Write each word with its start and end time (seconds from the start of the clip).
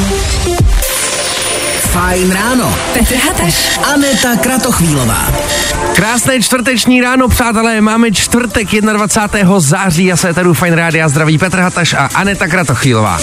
Thank 0.00 0.70
you. 0.74 0.79
Fajn 2.00 2.32
ráno. 2.32 2.74
Petr 2.92 3.14
Hateš. 3.14 3.78
Aneta 3.94 4.36
Kratochvílová. 4.36 5.32
Krásné 5.94 6.40
čtvrteční 6.42 7.00
ráno, 7.00 7.28
přátelé, 7.28 7.80
máme 7.80 8.12
čtvrtek 8.12 8.68
21. 8.92 9.60
září 9.60 10.12
a 10.12 10.16
se 10.16 10.34
tady 10.34 10.54
Fajn 10.54 10.74
Rádia 10.74 11.08
zdraví 11.08 11.38
Petr 11.38 11.58
Hataš 11.58 11.94
a 11.94 12.08
Aneta 12.14 12.48
Kratochvílová. 12.48 13.18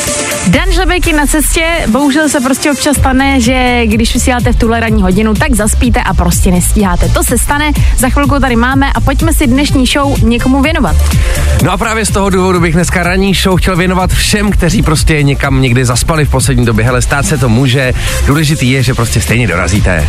Dan 0.48 0.72
Žlebek 0.72 1.08
je 1.08 1.14
na 1.14 1.26
cestě, 1.26 1.66
bohužel 1.88 2.30
se 2.30 2.42
prostě 2.42 2.72
občas 2.72 2.98
stane, 2.98 3.42
že 3.42 3.82
když 3.86 4.14
vysíláte 4.14 4.54
v 4.54 4.56
tuhle 4.56 4.80
ranní 4.80 5.02
hodinu, 5.02 5.34
tak 5.34 5.56
zaspíte 5.56 6.02
a 6.02 6.14
prostě 6.14 6.52
nestíháte. 6.52 7.10
To 7.10 7.24
se 7.24 7.38
stane, 7.38 7.72
za 7.98 8.10
chvilku 8.10 8.40
tady 8.40 8.56
máme 8.56 8.92
a 8.96 9.02
pojďme 9.02 9.34
si 9.34 9.48
dnešní 9.48 9.86
show 9.86 10.24
někomu 10.24 10.62
věnovat. 10.62 10.96
No 11.64 11.72
a 11.72 11.78
právě 11.78 12.06
z 12.06 12.10
toho 12.10 12.30
důvodu 12.30 12.60
bych 12.60 12.74
dneska 12.74 13.04
ranní 13.04 13.34
show 13.34 13.58
chtěl 13.58 13.76
věnovat 13.76 14.12
všem, 14.12 14.52
kteří 14.52 14.82
prostě 14.82 15.24
někam 15.24 15.62
někdy 15.62 15.86
zaspali 15.86 16.26
v 16.26 16.30
poslední 16.30 16.66
době. 16.66 16.86
Hele, 16.86 17.02
stát 17.02 17.26
se 17.26 17.38
to 17.38 17.50
může, 17.50 17.94
důležitý 18.26 18.67
je, 18.72 18.84
že 18.84 18.94
prostě 18.94 19.22
stejně 19.22 19.48
dorazíte. 19.48 20.08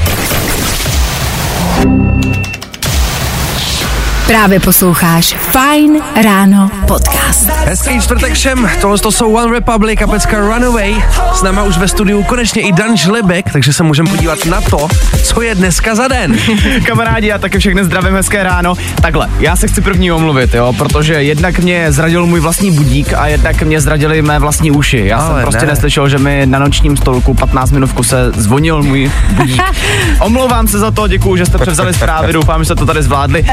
Právě 4.28 4.60
posloucháš 4.60 5.36
Fine 5.38 6.00
Ráno 6.24 6.70
podcast. 6.88 7.48
Hezký 7.48 8.00
čtvrtek 8.00 8.32
všem, 8.32 8.70
tohle 8.80 8.98
to 8.98 9.12
jsou 9.12 9.34
One 9.34 9.52
Republic 9.52 10.02
a 10.02 10.06
pecka 10.06 10.38
Runaway. 10.38 10.94
S 11.34 11.42
náma 11.42 11.62
už 11.62 11.78
ve 11.78 11.88
studiu 11.88 12.22
konečně 12.22 12.62
i 12.62 12.72
Dan 12.72 12.96
Žlebek, 12.96 13.52
takže 13.52 13.72
se 13.72 13.82
můžeme 13.82 14.10
podívat 14.10 14.44
na 14.44 14.60
to, 14.60 14.88
co 15.22 15.42
je 15.42 15.54
dneska 15.54 15.94
za 15.94 16.08
den. 16.08 16.36
Kamarádi, 16.86 17.26
já 17.26 17.38
taky 17.38 17.58
všechny 17.58 17.84
zdravím, 17.84 18.14
hezké 18.14 18.42
ráno. 18.42 18.74
Takhle, 19.02 19.28
já 19.38 19.56
se 19.56 19.68
chci 19.68 19.80
první 19.80 20.12
omluvit, 20.12 20.54
jo, 20.54 20.72
protože 20.78 21.14
jednak 21.14 21.58
mě 21.58 21.92
zradil 21.92 22.26
můj 22.26 22.40
vlastní 22.40 22.70
budík 22.70 23.12
a 23.12 23.26
jednak 23.26 23.62
mě 23.62 23.80
zradili 23.80 24.22
mé 24.22 24.38
vlastní 24.38 24.70
uši. 24.70 25.02
Já 25.06 25.16
Ale 25.16 25.34
jsem 25.34 25.42
prostě 25.42 25.66
ne. 25.66 25.72
neslyšel, 25.72 26.08
že 26.08 26.18
mi 26.18 26.42
na 26.46 26.58
nočním 26.58 26.96
stolku 26.96 27.34
15 27.34 27.70
minut 27.70 27.86
v 27.86 27.94
kuse 27.94 28.32
zvonil 28.36 28.82
můj 28.82 29.10
budík. 29.30 29.62
Omlouvám 30.20 30.68
se 30.68 30.78
za 30.78 30.90
to, 30.90 31.08
děkuju, 31.08 31.36
že 31.36 31.46
jste 31.46 31.58
převzali 31.58 31.94
zprávy, 31.94 32.32
doufám, 32.32 32.60
že 32.60 32.64
jste 32.64 32.74
to 32.74 32.86
tady 32.86 33.02
zvládli. 33.02 33.44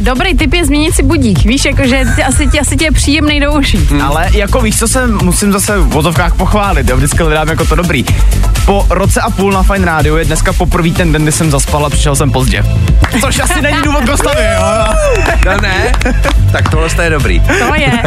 Dobrý 0.00 0.23
tip 0.34 0.54
je 0.54 0.64
změnit 0.64 0.94
si 0.94 1.02
budík, 1.02 1.44
víš, 1.44 1.64
jakože 1.64 2.04
ty- 2.16 2.22
asi, 2.24 2.46
ti, 2.46 2.60
asi 2.60 2.76
tě 2.76 2.84
je 2.84 2.90
příjemný 2.92 3.40
do 3.40 3.52
uší. 3.52 3.78
Ale 4.02 4.28
jako 4.32 4.60
víš, 4.60 4.78
co 4.78 4.88
se 4.88 5.06
musím 5.06 5.52
zase 5.52 5.78
v 5.78 5.86
vozovkách 5.88 6.34
pochválit, 6.36 6.88
jo, 6.88 6.96
vždycky 6.96 7.18
hledám 7.22 7.48
jako 7.48 7.64
to 7.64 7.74
dobrý. 7.74 8.04
Po 8.66 8.86
roce 8.90 9.20
a 9.20 9.30
půl 9.30 9.52
na 9.52 9.62
Fine 9.62 9.86
Radio 9.86 10.16
je 10.16 10.24
dneska 10.24 10.52
poprvý 10.52 10.92
ten 10.92 11.12
den, 11.12 11.22
kdy 11.22 11.32
jsem 11.32 11.50
zaspal 11.50 11.86
a 11.86 11.90
přišel 11.90 12.16
jsem 12.16 12.30
pozdě. 12.30 12.64
Což 13.20 13.40
asi 13.40 13.62
není 13.62 13.82
důvod 13.84 14.04
k 14.04 14.08
jo. 14.08 14.84
No 15.46 15.60
ne? 15.62 15.92
Tak 16.52 16.68
tohle 16.68 16.88
je 17.02 17.10
dobrý. 17.10 17.40
To 17.40 17.74
je. 17.74 18.02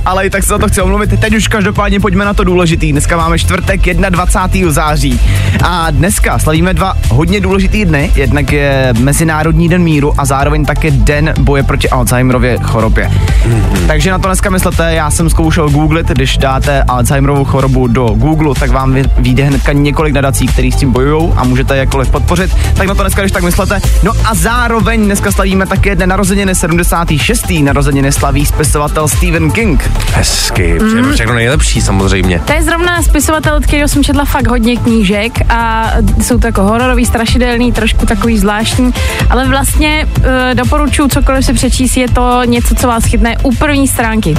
Ale 0.06 0.26
i 0.26 0.30
tak 0.30 0.42
se 0.42 0.48
za 0.48 0.58
to 0.58 0.68
chci 0.68 0.80
omluvit. 0.80 1.20
Teď 1.20 1.34
už 1.34 1.48
každopádně 1.48 2.00
pojďme 2.00 2.24
na 2.24 2.34
to 2.34 2.44
důležitý. 2.44 2.92
Dneska 2.92 3.16
máme 3.16 3.38
čtvrtek 3.38 3.80
21. 3.94 4.72
září. 4.72 5.20
A 5.62 5.90
dneska 5.90 6.38
slavíme 6.38 6.74
dva 6.74 6.96
hodně 7.10 7.40
důležitý 7.40 7.84
dny. 7.84 8.10
Jednak 8.14 8.52
je 8.52 8.94
Mezinárodní 8.98 9.68
den 9.68 9.82
míru 9.82 10.14
a 10.18 10.24
zároveň 10.24 10.64
také 10.64 10.90
den 10.90 11.34
boje 11.40 11.62
proti 11.62 11.90
Alzheimerově 11.90 12.58
chorobě. 12.62 13.10
Mm-hmm. 13.48 13.86
Takže 13.86 14.10
na 14.10 14.18
to 14.18 14.28
dneska 14.28 14.50
myslete, 14.50 14.94
já 14.94 15.10
jsem 15.10 15.30
zkoušel 15.30 15.70
googlit, 15.70 16.08
když 16.08 16.38
dáte 16.38 16.82
Alzheimerovou 16.82 17.44
chorobu 17.44 17.86
do 17.86 18.04
Google, 18.04 18.54
tak 18.60 18.70
vám 18.70 18.92
vy- 18.92 19.04
vyjde 19.18 19.44
hnedka 19.44 19.72
několik 19.82 20.14
nadací, 20.14 20.46
který 20.46 20.72
s 20.72 20.76
tím 20.76 20.92
bojují 20.92 21.32
a 21.36 21.44
můžete 21.44 21.76
jakkoliv 21.76 22.10
podpořit. 22.10 22.56
Tak 22.74 22.86
na 22.86 22.94
to 22.94 23.02
dneska, 23.02 23.22
když 23.22 23.32
tak 23.32 23.42
myslete. 23.42 23.80
No 24.02 24.12
a 24.24 24.34
zároveň 24.34 25.04
dneska 25.04 25.32
slavíme 25.32 25.66
také 25.66 25.96
den 25.96 26.08
narozeniny 26.08 26.54
76. 26.54 27.44
narozeniny 27.62 28.12
slaví 28.12 28.46
spisovatel 28.46 29.08
Stephen 29.08 29.50
King. 29.50 29.90
Hezky, 30.12 30.78
přejeme 30.86 31.12
všechno 31.12 31.34
nejlepší 31.34 31.82
samozřejmě. 31.82 32.40
To 32.44 32.52
je 32.52 32.62
zrovna 32.62 33.02
spisovatel, 33.02 33.56
od 33.56 33.66
kterého 33.66 33.88
jsem 33.88 34.04
četla 34.04 34.24
fakt 34.24 34.46
hodně 34.46 34.76
knížek 34.76 35.32
a 35.48 35.90
jsou 36.22 36.38
to 36.38 36.46
jako 36.46 36.62
hororový, 36.62 37.06
strašidelný, 37.06 37.72
trošku 37.72 38.06
takový 38.06 38.38
zvláštní, 38.38 38.94
ale 39.30 39.48
vlastně 39.48 40.06
e, 40.50 40.54
doporučuji 40.54 41.08
cokoliv 41.08 41.44
si 41.44 41.52
přečíst, 41.52 41.96
je 41.96 42.08
to 42.08 42.40
něco, 42.44 42.74
co 42.74 42.86
vás 42.86 43.04
chytne 43.04 43.36
u 43.42 43.54
první 43.54 43.88
stránky. 43.88 44.34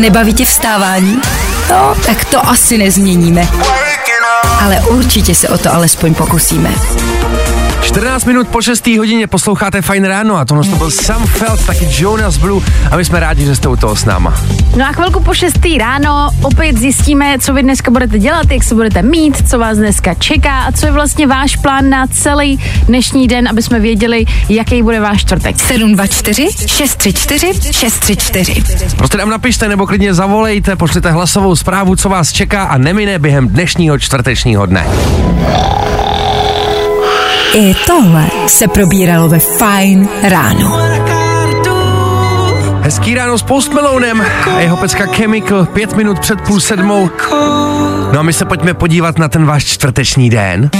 Nebaví 0.00 0.34
tě 0.34 0.44
vstávání? 0.44 1.20
No, 1.70 1.94
tak 2.06 2.24
to 2.24 2.43
asi 2.46 2.78
nezměníme. 2.78 3.48
Ale 4.60 4.80
určitě 4.80 5.34
se 5.34 5.48
o 5.48 5.58
to 5.58 5.74
alespoň 5.74 6.14
pokusíme. 6.14 6.74
14 7.84 8.24
minut 8.24 8.48
po 8.48 8.62
6. 8.62 8.86
hodině 8.86 9.26
posloucháte 9.26 9.82
Fajn 9.82 10.04
ráno 10.04 10.36
a 10.36 10.44
tohle 10.44 10.64
to 10.64 10.76
byl 10.76 10.90
Sam 10.90 11.26
Feld, 11.26 11.66
taky 11.66 11.88
Jonas 11.90 12.36
Blue 12.36 12.64
a 12.90 12.96
my 12.96 13.04
jsme 13.04 13.20
rádi, 13.20 13.44
že 13.44 13.56
jste 13.56 13.68
u 13.68 13.76
toho 13.76 13.96
s 13.96 14.04
náma. 14.04 14.34
No 14.76 14.84
a 14.84 14.92
chvilku 14.92 15.20
po 15.20 15.34
6. 15.34 15.58
ráno 15.78 16.30
opět 16.42 16.78
zjistíme, 16.78 17.38
co 17.40 17.54
vy 17.54 17.62
dneska 17.62 17.90
budete 17.90 18.18
dělat, 18.18 18.50
jak 18.50 18.62
se 18.62 18.74
budete 18.74 19.02
mít, 19.02 19.50
co 19.50 19.58
vás 19.58 19.78
dneska 19.78 20.14
čeká 20.14 20.60
a 20.60 20.72
co 20.72 20.86
je 20.86 20.92
vlastně 20.92 21.26
váš 21.26 21.56
plán 21.56 21.90
na 21.90 22.06
celý 22.06 22.60
dnešní 22.86 23.28
den, 23.28 23.48
aby 23.48 23.62
jsme 23.62 23.80
věděli, 23.80 24.24
jaký 24.48 24.82
bude 24.82 25.00
váš 25.00 25.20
čtvrtek. 25.20 25.60
724 25.60 26.48
634 26.66 27.72
634. 27.72 28.62
Prostě 28.96 29.18
nám 29.18 29.30
napište 29.30 29.68
nebo 29.68 29.86
klidně 29.86 30.14
zavolejte, 30.14 30.76
pošlete 30.76 31.10
hlasovou 31.10 31.56
zprávu, 31.56 31.96
co 31.96 32.08
vás 32.08 32.32
čeká 32.32 32.62
a 32.62 32.78
nemine 32.78 33.18
během 33.18 33.48
dnešního 33.48 33.98
čtvrtečního 33.98 34.66
dne. 34.66 34.86
I 37.56 37.74
tohle 37.86 38.26
se 38.46 38.68
probíralo 38.68 39.28
ve 39.28 39.38
Fine 39.38 40.08
Ráno. 40.22 40.78
Hezký 42.80 43.14
ráno 43.14 43.38
s 43.38 43.42
Post 43.42 43.72
Malonem 43.72 44.24
a 44.54 44.60
jeho 44.60 44.76
pecka 44.76 45.06
Chemical, 45.06 45.66
pět 45.66 45.96
minut 45.96 46.18
před 46.18 46.40
půl 46.40 46.60
sedmou. 46.60 47.10
No 48.12 48.18
a 48.18 48.22
my 48.22 48.32
se 48.32 48.44
pojďme 48.44 48.74
podívat 48.74 49.18
na 49.18 49.28
ten 49.28 49.46
váš 49.46 49.64
čtvrteční 49.64 50.30
den. 50.30 50.70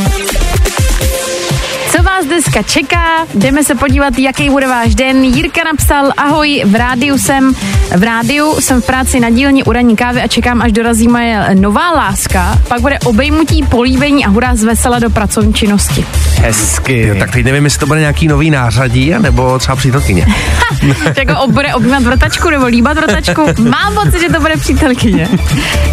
Vás 2.25 2.31
dneska 2.33 2.63
čeká? 2.63 3.05
Jdeme 3.35 3.65
se 3.65 3.75
podívat, 3.75 4.19
jaký 4.19 4.51
bude 4.51 4.69
váš 4.69 4.95
den. 4.95 5.25
Jirka 5.25 5.61
napsal, 5.65 6.13
ahoj, 6.17 6.63
v 6.67 6.75
rádiu 6.75 7.19
jsem, 7.19 7.55
v 7.97 8.03
rádiu 8.03 8.61
jsem 8.61 8.83
v 8.83 8.87
práci 8.87 9.21
na 9.21 9.31
dílně 9.31 9.65
u 9.65 9.73
ranní 9.73 9.97
kávy 9.97 10.23
a 10.23 10.27
čekám, 10.27 10.63
až 10.63 10.73
dorazí 10.73 11.09
moje 11.09 11.55
nová 11.55 11.91
láska. 11.91 12.59
Pak 12.69 12.81
bude 12.81 12.99
obejmutí, 12.99 13.63
políbení 13.63 14.25
a 14.25 14.29
hurá 14.29 14.57
z 14.57 14.65
vesela 14.65 14.99
do 14.99 15.11
pracovní 15.11 15.55
činnosti. 15.55 16.07
Hezky. 16.41 17.01
Jo, 17.01 17.15
tak 17.19 17.31
teď 17.31 17.45
nevím, 17.45 17.65
jestli 17.65 17.81
to 17.81 17.87
bude 17.87 18.01
nějaký 18.01 18.29
nový 18.29 18.51
nářadí, 18.51 19.15
nebo 19.19 19.59
třeba 19.59 19.77
přítelkyně. 19.77 20.27
jako 21.17 21.41
ob- 21.41 21.51
bude 21.51 21.75
objímat 21.75 22.03
vrtačku 22.03 22.51
nebo 22.51 22.67
líbat 22.67 22.97
vrtačku. 22.97 23.43
Mám 23.63 23.95
pocit, 23.95 24.21
že 24.21 24.29
to 24.29 24.41
bude 24.41 24.57
přítelkyně. 24.57 25.29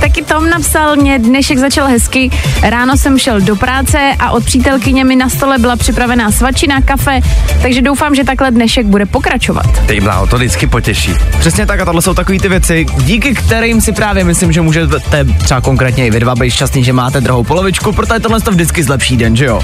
Taky 0.01 0.21
Tom 0.21 0.49
napsal, 0.49 0.95
mě 0.95 1.19
dnešek 1.19 1.57
začal 1.57 1.87
hezky. 1.87 2.29
Ráno 2.63 2.97
jsem 2.97 3.19
šel 3.19 3.41
do 3.41 3.55
práce 3.55 3.97
a 4.19 4.31
od 4.31 4.45
přítelkyně 4.45 5.05
mi 5.05 5.15
na 5.15 5.29
stole 5.29 5.57
byla 5.57 5.75
připravená 6.21 6.31
svačina, 6.31 6.81
kafe, 6.81 7.21
takže 7.61 7.81
doufám, 7.81 8.15
že 8.15 8.23
takhle 8.23 8.51
dnešek 8.51 8.85
bude 8.85 9.05
pokračovat. 9.05 9.65
Teď 9.85 10.01
mláho, 10.01 10.27
to 10.27 10.37
vždycky 10.37 10.67
potěší. 10.67 11.13
Přesně 11.39 11.65
tak 11.65 11.79
a 11.79 11.85
tohle 11.85 12.01
jsou 12.01 12.13
takové 12.13 12.39
ty 12.39 12.49
věci, 12.49 12.85
díky 12.97 13.33
kterým 13.33 13.81
si 13.81 13.91
právě 13.91 14.23
myslím, 14.23 14.51
že 14.51 14.61
můžete 14.61 15.23
třeba 15.43 15.61
konkrétně 15.61 16.07
i 16.07 16.11
vy 16.11 16.19
dva 16.19 16.35
být 16.35 16.51
šťastný, 16.51 16.83
že 16.83 16.93
máte 16.93 17.21
druhou 17.21 17.43
polovičku, 17.43 17.91
protože 17.91 18.19
tohle 18.19 18.41
to 18.41 18.51
vždycky 18.51 18.83
zlepší 18.83 19.17
den, 19.17 19.35
že 19.35 19.45
jo? 19.45 19.61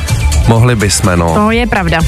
Mohli 0.48 0.76
bychom, 0.76 1.20
no. 1.20 1.34
To 1.34 1.52
je 1.52 1.68
pravda. 1.68 2.00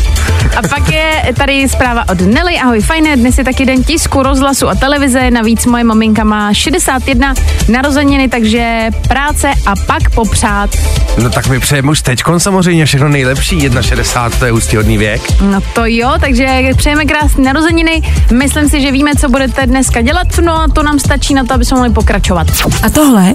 A 0.58 0.68
pak 0.68 0.92
je 0.92 1.34
tady 1.38 1.70
zpráva 1.70 2.04
od 2.10 2.22
Nelly. 2.22 2.60
Ahoj, 2.60 2.82
fajné, 2.82 3.18
dnes 3.18 3.38
je 3.38 3.44
taky 3.44 3.66
den 3.66 3.84
tisku, 3.84 4.24
rozhlasu 4.24 4.70
a 4.70 4.76
televize. 4.76 5.32
Navíc 5.32 5.66
moje 5.66 5.84
maminka 5.84 6.24
má 6.24 6.54
61 6.54 7.34
narozeniny, 7.68 8.30
takže 8.30 8.90
práce 9.08 9.52
a 9.66 9.76
pak 9.76 10.10
popřát. 10.10 10.70
No 11.18 11.30
tak 11.30 11.48
my 11.48 11.60
přejeme 11.60 11.92
už 11.92 12.02
teďkon 12.02 12.40
samozřejmě 12.40 12.86
všechno 12.86 13.10
nejlepší, 13.10 13.70
1,60 13.70 14.32
to 14.40 14.46
je 14.46 14.52
úctyhodný 14.52 14.98
věk. 14.98 15.22
No 15.42 15.62
to 15.74 15.82
jo, 15.86 16.14
takže 16.20 16.70
přejeme 16.78 17.06
krásné 17.06 17.44
narozeniny. 17.44 18.02
Myslím 18.34 18.70
si, 18.70 18.82
že 18.82 18.92
víme, 18.92 19.12
co 19.16 19.30
budete 19.30 19.66
dneska 19.66 20.02
dělat, 20.02 20.28
no 20.42 20.54
a 20.54 20.68
to 20.74 20.84
nám 20.84 21.00
stačí 21.00 21.34
na 21.34 21.44
to, 21.44 21.54
aby 21.54 21.66
jsme 21.66 21.76
mohli 21.78 21.94
pokračovat. 21.94 22.48
A 22.84 22.90
tohle 22.90 23.34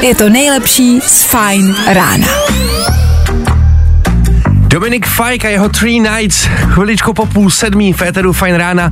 je 0.00 0.14
to 0.14 0.28
nejlepší 0.28 1.00
z 1.00 1.24
Fine 1.24 1.74
Rána. 1.86 2.28
Dominik 4.72 5.06
Fajk 5.06 5.44
a 5.44 5.48
jeho 5.48 5.68
Three 5.68 6.00
Nights, 6.00 6.44
chviličku 6.44 7.12
po 7.12 7.26
půl 7.26 7.50
sedmí 7.50 7.92
v 7.92 8.02
éteru 8.02 8.32
Fine 8.32 8.58
Rána. 8.58 8.90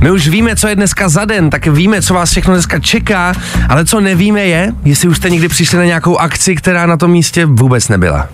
My 0.00 0.10
už 0.10 0.28
víme, 0.28 0.56
co 0.56 0.68
je 0.68 0.74
dneska 0.74 1.08
za 1.08 1.24
den, 1.24 1.50
tak 1.50 1.66
víme, 1.66 2.02
co 2.02 2.14
vás 2.14 2.30
všechno 2.30 2.54
dneska 2.54 2.78
čeká, 2.78 3.32
ale 3.68 3.84
co 3.84 4.00
nevíme 4.00 4.40
je, 4.40 4.72
jestli 4.84 5.08
už 5.08 5.16
jste 5.16 5.30
někdy 5.30 5.48
přišli 5.48 5.78
na 5.78 5.84
nějakou 5.84 6.16
akci, 6.16 6.56
která 6.56 6.86
na 6.86 6.96
tom 6.96 7.10
místě 7.10 7.46
vůbec 7.46 7.88
nebyla. 7.88 8.28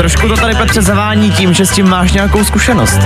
Trošku 0.00 0.28
to 0.28 0.36
tady 0.36 0.54
Petře 0.54 0.82
zavání 0.82 1.30
tím, 1.30 1.54
že 1.54 1.66
s 1.66 1.70
tím 1.70 1.88
máš 1.88 2.12
nějakou 2.12 2.44
zkušenost. 2.44 2.98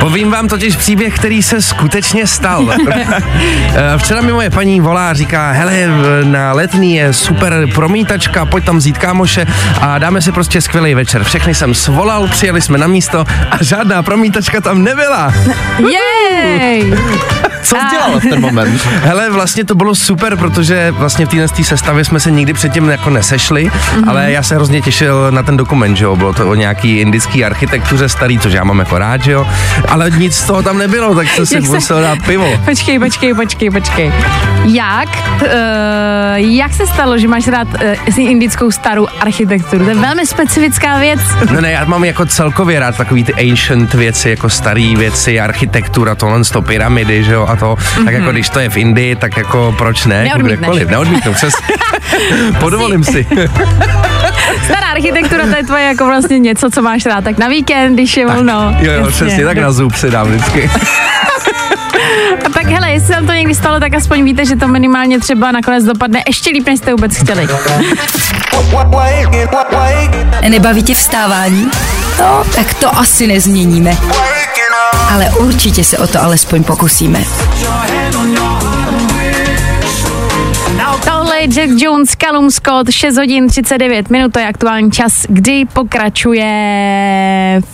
Povím 0.00 0.30
vám 0.30 0.48
totiž 0.48 0.76
příběh, 0.76 1.14
který 1.14 1.42
se 1.42 1.62
skutečně 1.62 2.26
stal. 2.26 2.74
Včera 3.96 4.20
mi 4.20 4.32
moje 4.32 4.50
paní 4.50 4.80
volá 4.80 5.10
a 5.10 5.12
říká, 5.12 5.50
hele, 5.50 5.72
na 6.24 6.52
letní 6.52 6.94
je 6.94 7.12
super 7.12 7.66
promítačka, 7.74 8.46
pojď 8.46 8.64
tam 8.64 8.76
vzít 8.76 8.98
kámoše 8.98 9.46
a 9.80 9.98
dáme 9.98 10.22
si 10.22 10.32
prostě 10.32 10.60
skvělý 10.60 10.94
večer. 10.94 11.24
Všechny 11.24 11.54
jsem 11.54 11.74
svolal, 11.74 12.28
přijeli 12.28 12.60
jsme 12.60 12.78
na 12.78 12.86
místo 12.86 13.24
a 13.50 13.64
žádná 13.64 14.02
promítačka 14.02 14.60
tam 14.60 14.82
nebyla. 14.82 15.34
Jej! 15.78 16.94
Co 17.62 17.76
jsi 17.76 17.82
dělal 17.90 18.20
v 18.20 18.22
ten 18.22 18.40
moment? 18.40 18.82
Hele, 19.02 19.30
vlastně 19.30 19.64
to 19.64 19.74
bylo 19.74 19.94
super, 19.94 20.36
protože 20.36 20.90
vlastně 20.90 21.26
v 21.26 21.28
téhle 21.28 21.48
té 21.48 21.64
sestavě 21.64 22.04
jsme 22.04 22.20
se 22.20 22.30
nikdy 22.30 22.52
předtím 22.52 22.88
jako 22.88 23.10
nesešli, 23.10 23.68
mm-hmm. 23.68 24.10
ale 24.10 24.32
já 24.32 24.42
se 24.42 24.54
hrozně 24.54 24.82
těšil 24.82 25.30
na 25.30 25.42
ten 25.42 25.56
dokument, 25.56 25.96
že 25.96 26.04
jo, 26.04 26.16
bylo 26.16 26.29
to 26.32 26.48
o 26.48 26.54
nějaký 26.54 26.98
indický 26.98 27.44
architektuře 27.44 28.08
starý, 28.08 28.38
což 28.38 28.52
já 28.52 28.64
mám 28.64 28.78
jako 28.78 28.98
rád, 28.98 29.22
že 29.22 29.32
jo, 29.32 29.46
ale 29.88 30.10
nic 30.10 30.36
z 30.36 30.42
toho 30.42 30.62
tam 30.62 30.78
nebylo, 30.78 31.14
tak 31.14 31.28
jsem 31.28 31.46
si 31.46 31.62
se- 31.62 31.68
musel 31.68 32.02
dát 32.02 32.18
pivo. 32.26 32.58
Počkej, 32.64 32.98
počkej, 32.98 33.34
počkej, 33.34 33.70
počkej. 33.70 34.12
Jak, 34.64 35.08
uh, 35.42 35.48
jak 36.36 36.72
se 36.74 36.86
stalo, 36.86 37.18
že 37.18 37.28
máš 37.28 37.48
rád 37.48 37.68
uh, 38.08 38.18
indickou 38.18 38.70
starou 38.70 39.06
architekturu? 39.20 39.84
To 39.84 39.90
je 39.90 39.96
velmi 39.96 40.26
specifická 40.26 40.98
věc. 40.98 41.20
No 41.54 41.60
ne, 41.60 41.70
já 41.70 41.84
mám 41.84 42.04
jako 42.04 42.26
celkově 42.26 42.80
rád 42.80 42.96
takový 42.96 43.24
ty 43.24 43.50
ancient 43.50 43.94
věci, 43.94 44.30
jako 44.30 44.50
staré 44.50 44.94
věci, 44.96 45.40
architektura, 45.40 46.14
tohle 46.14 46.44
z 46.44 46.50
to 46.50 46.62
pyramidy, 46.62 47.24
že 47.24 47.32
jo, 47.32 47.46
a 47.48 47.56
to, 47.56 47.74
mm-hmm. 47.74 48.04
tak 48.04 48.14
jako 48.14 48.32
když 48.32 48.48
to 48.48 48.58
je 48.60 48.70
v 48.70 48.76
Indii, 48.76 49.16
tak 49.16 49.36
jako 49.36 49.74
proč 49.78 50.06
ne? 50.06 50.24
Neodmítneš. 50.24 50.58
kdekoliv. 50.58 50.88
Neodmítnu, 50.88 51.34
přes. 51.34 51.54
Podovolím 52.60 53.04
si. 53.04 53.26
Stará 54.64 54.86
architektura, 54.90 55.46
to 55.46 55.56
je 55.56 55.64
tvoje 55.64 55.84
jako 55.84 56.09
vlastně 56.10 56.38
něco, 56.38 56.70
co 56.70 56.82
máš 56.82 57.06
rád. 57.06 57.24
Tak 57.24 57.38
na 57.38 57.48
víkend, 57.48 57.94
když 57.94 58.16
je 58.16 58.26
volno. 58.26 58.76
Jo, 58.78 58.92
jo, 58.92 58.98
Jasně. 59.00 59.12
přesně, 59.12 59.44
tak 59.44 59.58
na 59.58 59.72
zub 59.72 59.94
si 59.94 60.10
dám 60.10 60.28
vždycky. 60.28 60.70
A 62.46 62.48
tak 62.48 62.66
hele, 62.66 62.90
jestli 62.90 63.14
vám 63.14 63.26
to 63.26 63.32
někdy 63.32 63.54
stalo, 63.54 63.80
tak 63.80 63.94
aspoň 63.94 64.24
víte, 64.24 64.44
že 64.44 64.56
to 64.56 64.68
minimálně 64.68 65.20
třeba 65.20 65.52
nakonec 65.52 65.84
dopadne 65.84 66.22
ještě 66.26 66.50
líp, 66.50 66.66
než 66.66 66.78
jste 66.78 66.92
vůbec 66.92 67.16
chtěli. 67.16 67.48
Nebaví 70.48 70.82
tě 70.82 70.94
vstávání? 70.94 71.70
No, 72.18 72.44
tak 72.54 72.74
to 72.74 72.98
asi 72.98 73.26
nezměníme. 73.26 73.96
Ale 75.12 75.30
určitě 75.30 75.84
se 75.84 75.98
o 75.98 76.06
to 76.06 76.22
alespoň 76.22 76.64
pokusíme. 76.64 77.24
Jack 81.48 81.70
Jones, 81.76 82.16
Callum 82.16 82.50
Scott, 82.50 82.90
6 82.90 83.16
hodin 83.16 83.48
39 83.48 84.10
minut, 84.10 84.32
to 84.32 84.38
je 84.38 84.46
aktuální 84.46 84.90
čas, 84.90 85.26
kdy 85.28 85.64
pokračuje 85.72 86.52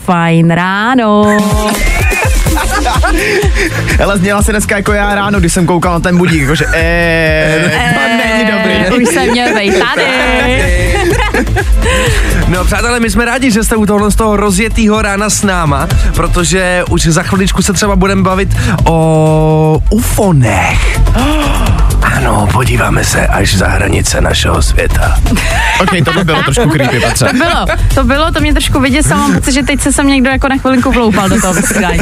fajn 0.04 0.50
ráno. 0.50 1.24
Hele, 3.98 4.18
zněla 4.18 4.42
se 4.42 4.52
dneska 4.52 4.76
jako 4.76 4.92
já 4.92 5.14
ráno, 5.14 5.40
když 5.40 5.52
jsem 5.52 5.66
koukal 5.66 5.92
na 5.92 6.00
ten 6.00 6.18
budík, 6.18 6.40
jakože 6.40 6.64
eee, 6.72 7.70
to 7.94 8.00
není 8.26 8.50
dobrý. 8.52 9.02
Už 9.02 9.14
jsem 9.14 9.30
měl 9.30 9.54
být 9.58 9.74
tady. 9.78 10.06
No 12.48 12.64
přátelé, 12.64 13.00
my 13.00 13.10
jsme 13.10 13.24
rádi, 13.24 13.50
že 13.50 13.64
jste 13.64 13.76
u 13.76 13.86
tohle 13.86 14.10
z 14.10 14.14
toho 14.14 14.36
rozjetýho 14.36 15.02
rána 15.02 15.30
s 15.30 15.42
náma, 15.42 15.88
protože 16.14 16.84
už 16.90 17.02
za 17.06 17.22
chviličku 17.22 17.62
se 17.62 17.72
třeba 17.72 17.96
budeme 17.96 18.22
bavit 18.22 18.48
o 18.84 19.82
ufonech. 19.90 21.00
Ano, 22.16 22.48
podíváme 22.52 23.04
se 23.04 23.26
až 23.26 23.54
za 23.54 23.68
hranice 23.68 24.20
našeho 24.20 24.62
světa. 24.62 25.18
Ok, 25.80 25.90
to 26.04 26.12
by 26.12 26.24
bylo 26.24 26.42
trošku 26.42 26.68
creepy, 26.70 27.00
Petře. 27.00 27.24
To 27.24 27.32
bylo, 27.32 27.66
to 27.94 28.04
bylo, 28.04 28.30
to 28.30 28.40
mě 28.40 28.52
trošku 28.52 28.80
vyděsilo, 28.80 29.18
mám 29.18 29.34
pocit, 29.34 29.52
že 29.52 29.62
teď 29.62 29.80
se 29.80 29.92
sem 29.92 30.06
někdo 30.06 30.30
jako 30.30 30.48
na 30.48 30.56
chvilinku 30.56 30.92
vloupal 30.92 31.28
do 31.28 31.40
toho 31.40 31.52
vysílání. 31.54 32.00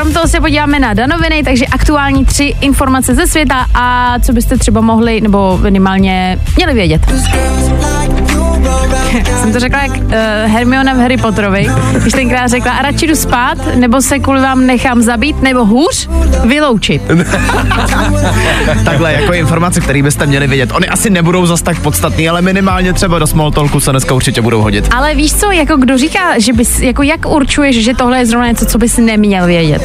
Krom 0.00 0.12
toho 0.12 0.28
se 0.28 0.40
podíváme 0.40 0.80
na 0.80 0.94
danoviny, 0.94 1.42
takže 1.42 1.66
aktuální 1.66 2.24
tři 2.24 2.54
informace 2.60 3.14
ze 3.14 3.26
světa 3.26 3.66
a 3.74 4.18
co 4.18 4.32
byste 4.32 4.58
třeba 4.58 4.80
mohli, 4.80 5.20
nebo 5.20 5.58
minimálně 5.58 6.38
měli 6.56 6.74
vědět. 6.74 7.00
Jsem 9.40 9.52
to 9.52 9.60
řekla 9.60 9.82
jak 9.82 9.90
uh, 9.90 10.12
Hermiona 10.44 10.94
v 10.94 10.96
Harry 10.96 11.16
Potterovi, 11.16 11.66
když 12.00 12.12
tenkrát 12.12 12.48
řekla, 12.48 12.72
a 12.72 12.82
radši 12.82 13.06
jdu 13.06 13.16
spát, 13.16 13.58
nebo 13.74 14.02
se 14.02 14.18
kvůli 14.18 14.40
vám 14.40 14.66
nechám 14.66 15.02
zabít, 15.02 15.42
nebo 15.42 15.64
hůř, 15.64 16.08
vyloučit. 16.44 17.02
Takhle 18.84 19.12
jako 19.12 19.32
informace, 19.32 19.80
které 19.80 20.02
byste 20.02 20.26
měli 20.26 20.46
vědět. 20.46 20.72
Oni 20.72 20.88
asi 20.88 21.10
nebudou 21.10 21.46
zas 21.46 21.62
tak 21.62 21.80
podstatný, 21.80 22.28
ale 22.28 22.42
minimálně 22.42 22.92
třeba 22.92 23.18
do 23.18 23.26
small 23.26 23.50
talku 23.50 23.80
se 23.80 23.90
dneska 23.90 24.14
určitě 24.14 24.42
budou 24.42 24.62
hodit. 24.62 24.88
Ale 24.96 25.14
víš 25.14 25.34
co, 25.34 25.50
jako 25.50 25.76
kdo 25.76 25.98
říká, 25.98 26.38
že 26.38 26.52
bys, 26.52 26.80
jako 26.80 27.02
jak 27.02 27.26
určuješ, 27.26 27.84
že 27.84 27.94
tohle 27.94 28.18
je 28.18 28.26
zrovna 28.26 28.48
něco, 28.48 28.66
co 28.66 28.78
bys 28.78 28.96
neměl 28.96 29.46
vědět? 29.46 29.82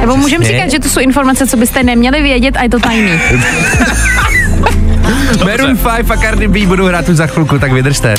Nebo 0.00 0.16
můžeme 0.16 0.44
říkat, 0.44 0.70
že 0.70 0.78
to 0.78 0.88
jsou 0.88 1.00
informace, 1.00 1.46
co 1.46 1.56
byste 1.56 1.82
neměli 1.82 2.22
vědět 2.22 2.56
a 2.56 2.62
je 2.62 2.68
to 2.68 2.78
tajný. 2.78 3.12
Maroon 5.44 5.76
5 5.76 6.10
a 6.10 6.16
Cardi 6.16 6.48
B 6.48 6.66
budou 6.66 6.86
hrát 6.86 7.08
už 7.08 7.16
za 7.16 7.26
chvilku, 7.26 7.58
tak 7.58 7.72
vydržte. 7.72 8.14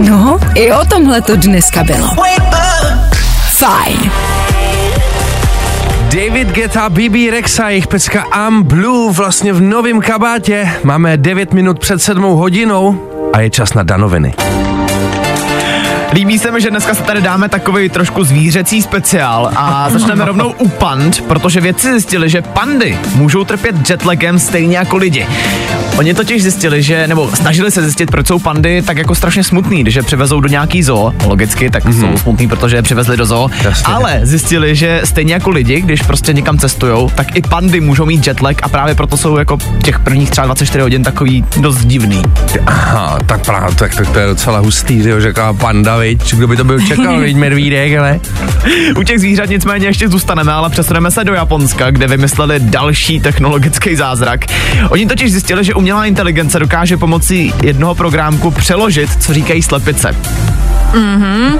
No, 0.00 0.40
i 0.54 0.72
o 0.72 0.84
tomhle 0.84 1.22
to 1.22 1.36
dneska 1.36 1.84
bylo. 1.84 2.08
Fajn. 3.48 4.10
David 6.14 6.48
Geta, 6.48 6.88
BB 6.88 7.30
Rexa, 7.30 7.68
jejich 7.68 7.86
pecka 7.86 8.24
I'm 8.48 8.62
Blue 8.62 9.12
vlastně 9.12 9.52
v 9.52 9.60
novém 9.60 10.00
kabátě. 10.00 10.68
Máme 10.82 11.16
9 11.16 11.52
minut 11.52 11.78
před 11.78 12.02
sedmou 12.02 12.36
hodinou 12.36 13.10
a 13.32 13.40
je 13.40 13.50
čas 13.50 13.74
na 13.74 13.82
danoviny. 13.82 14.34
Líbí 16.14 16.38
se 16.38 16.50
mi, 16.50 16.60
že 16.60 16.70
dneska 16.70 16.94
se 16.94 17.02
tady 17.02 17.20
dáme 17.20 17.48
takový 17.48 17.88
trošku 17.88 18.24
zvířecí 18.24 18.82
speciál 18.82 19.50
a 19.56 19.90
začneme 19.92 20.24
rovnou 20.24 20.54
u 20.58 20.68
pand, 20.68 21.20
protože 21.20 21.60
vědci 21.60 21.90
zjistili, 21.90 22.30
že 22.30 22.42
pandy 22.42 22.98
můžou 23.14 23.44
trpět 23.44 23.90
jetlagem 23.90 24.38
stejně 24.38 24.76
jako 24.78 24.96
lidi. 24.96 25.26
Oni 25.98 26.14
totiž 26.14 26.42
zjistili, 26.42 26.82
že, 26.82 27.06
nebo 27.06 27.30
snažili 27.34 27.70
se 27.70 27.82
zjistit, 27.82 28.10
proč 28.10 28.26
jsou 28.26 28.38
pandy 28.38 28.82
tak 28.82 28.96
jako 28.96 29.14
strašně 29.14 29.44
smutný, 29.44 29.82
když 29.82 29.94
je 29.94 30.02
přivezou 30.02 30.40
do 30.40 30.48
nějaký 30.48 30.82
zoo, 30.82 31.14
logicky, 31.26 31.70
tak 31.70 31.84
mm-hmm. 31.84 32.00
jsou 32.00 32.18
smutný, 32.18 32.48
protože 32.48 32.76
je 32.76 32.82
přivezli 32.82 33.16
do 33.16 33.26
zoo, 33.26 33.48
Jasně. 33.62 33.94
ale 33.94 34.20
zjistili, 34.22 34.76
že 34.76 35.00
stejně 35.04 35.34
jako 35.34 35.50
lidi, 35.50 35.80
když 35.80 36.02
prostě 36.02 36.32
někam 36.32 36.58
cestujou, 36.58 37.10
tak 37.14 37.36
i 37.36 37.42
pandy 37.42 37.80
můžou 37.80 38.06
mít 38.06 38.26
jetlag 38.26 38.56
a 38.62 38.68
právě 38.68 38.94
proto 38.94 39.16
jsou 39.16 39.36
jako 39.36 39.58
těch 39.84 39.98
prvních 39.98 40.30
třeba 40.30 40.46
24 40.46 40.80
hodin 40.80 41.02
takový 41.02 41.44
dost 41.56 41.84
divný. 41.84 42.22
Aha, 42.66 43.18
tak 43.26 43.44
právě, 43.44 43.74
tak, 43.74 43.94
tak 43.94 44.10
to 44.10 44.18
je 44.18 44.26
docela 44.26 44.58
hustý, 44.58 45.02
že 45.02 45.10
jo, 45.10 45.20
řekla 45.20 45.52
panda, 45.52 46.03
viď, 46.04 46.34
kdo 46.34 46.48
by 46.48 46.56
to 46.56 46.64
byl 46.64 46.80
čekal, 46.80 47.20
viď, 47.20 47.36
medvídek, 47.36 47.98
ale... 47.98 48.20
U 48.96 49.02
těch 49.02 49.18
zvířat 49.18 49.48
nicméně 49.48 49.86
ještě 49.86 50.08
zůstaneme, 50.08 50.52
ale 50.52 50.70
přesuneme 50.70 51.10
se 51.10 51.24
do 51.24 51.34
Japonska, 51.34 51.90
kde 51.90 52.06
vymysleli 52.06 52.60
další 52.60 53.20
technologický 53.20 53.96
zázrak. 53.96 54.40
Oni 54.88 55.06
totiž 55.06 55.30
zjistili, 55.30 55.64
že 55.64 55.74
umělá 55.74 56.06
inteligence 56.06 56.58
dokáže 56.58 56.96
pomocí 56.96 57.54
jednoho 57.62 57.94
programku 57.94 58.50
přeložit, 58.50 59.22
co 59.22 59.34
říkají 59.34 59.62
slepice. 59.62 60.16
Mm-hmm. 60.94 61.58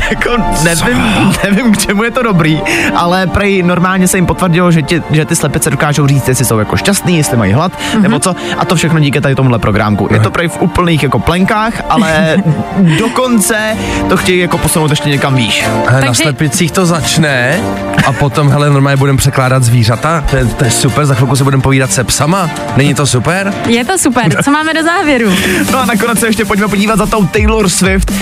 jako 0.10 0.30
nevím, 0.64 1.02
nevím, 1.44 1.72
k 1.72 1.78
čemu 1.78 2.04
je 2.04 2.10
to 2.10 2.22
dobrý, 2.22 2.62
ale 2.94 3.26
prej 3.26 3.62
normálně 3.62 4.08
se 4.08 4.18
jim 4.18 4.26
potvrdilo, 4.26 4.72
že, 4.72 4.82
ti, 4.82 5.02
že 5.10 5.24
ty 5.24 5.36
slepice 5.36 5.70
dokážou 5.70 6.06
říct, 6.06 6.28
jestli 6.28 6.44
jsou 6.44 6.58
jako 6.58 6.76
šťastný, 6.76 7.16
jestli 7.16 7.36
mají 7.36 7.52
hlad, 7.52 7.72
mm-hmm. 7.72 8.02
nebo 8.02 8.18
co. 8.18 8.36
A 8.58 8.64
to 8.64 8.76
všechno 8.76 9.00
díky 9.00 9.20
tady 9.20 9.34
tomuhle 9.34 9.58
programku. 9.58 10.08
Je 10.12 10.20
to 10.20 10.30
prej 10.30 10.48
v 10.48 10.62
úplných 10.62 11.02
jako 11.02 11.18
plenkách, 11.18 11.72
ale 11.88 12.36
dokonce 12.98 13.76
to 14.08 14.16
chtějí 14.16 14.38
jako 14.38 14.58
posunout 14.58 14.90
ještě 14.90 15.08
někam 15.08 15.34
výš. 15.34 15.64
Hele, 15.88 16.00
na 16.00 16.06
Takže- 16.06 16.22
slepicích 16.22 16.72
to 16.72 16.86
začne 16.86 17.60
a 18.06 18.12
potom, 18.12 18.50
hele, 18.50 18.70
normálně 18.70 18.96
budeme 18.96 19.18
překládat 19.18 19.62
zvířata, 19.62 20.24
to 20.30 20.36
je, 20.36 20.44
to 20.44 20.64
je 20.64 20.70
super, 20.70 21.06
za 21.06 21.14
chvilku 21.14 21.36
se 21.36 21.44
budeme 21.44 21.62
povídat 21.62 21.92
se 21.92 22.04
psama, 22.04 22.50
není 22.76 22.94
to 22.94 23.06
super? 23.06 23.54
Je 23.66 23.84
to 23.84 23.98
super. 23.98 24.42
Co 24.42 24.50
máme 24.50 24.74
do 24.74 24.82
závěru? 24.82 25.32
No 25.72 25.78
a 25.78 25.86
nakonec 25.86 26.20
se 26.20 26.26
ještě 26.26 26.44
pojďme 26.44 26.68
podívat 26.68 26.98
za 26.98 27.06
tou 27.06 27.26
Taylor 27.26 27.68
Swift. 27.68 28.12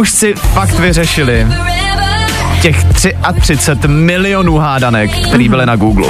Fanoušci 0.00 0.34
fakt 0.34 0.78
vyřešili 0.78 1.46
těch 2.62 2.84
33 3.40 3.88
milionů 3.88 4.56
hádanek, 4.56 5.10
který 5.28 5.48
byly 5.48 5.66
na 5.66 5.76
Google. 5.76 6.08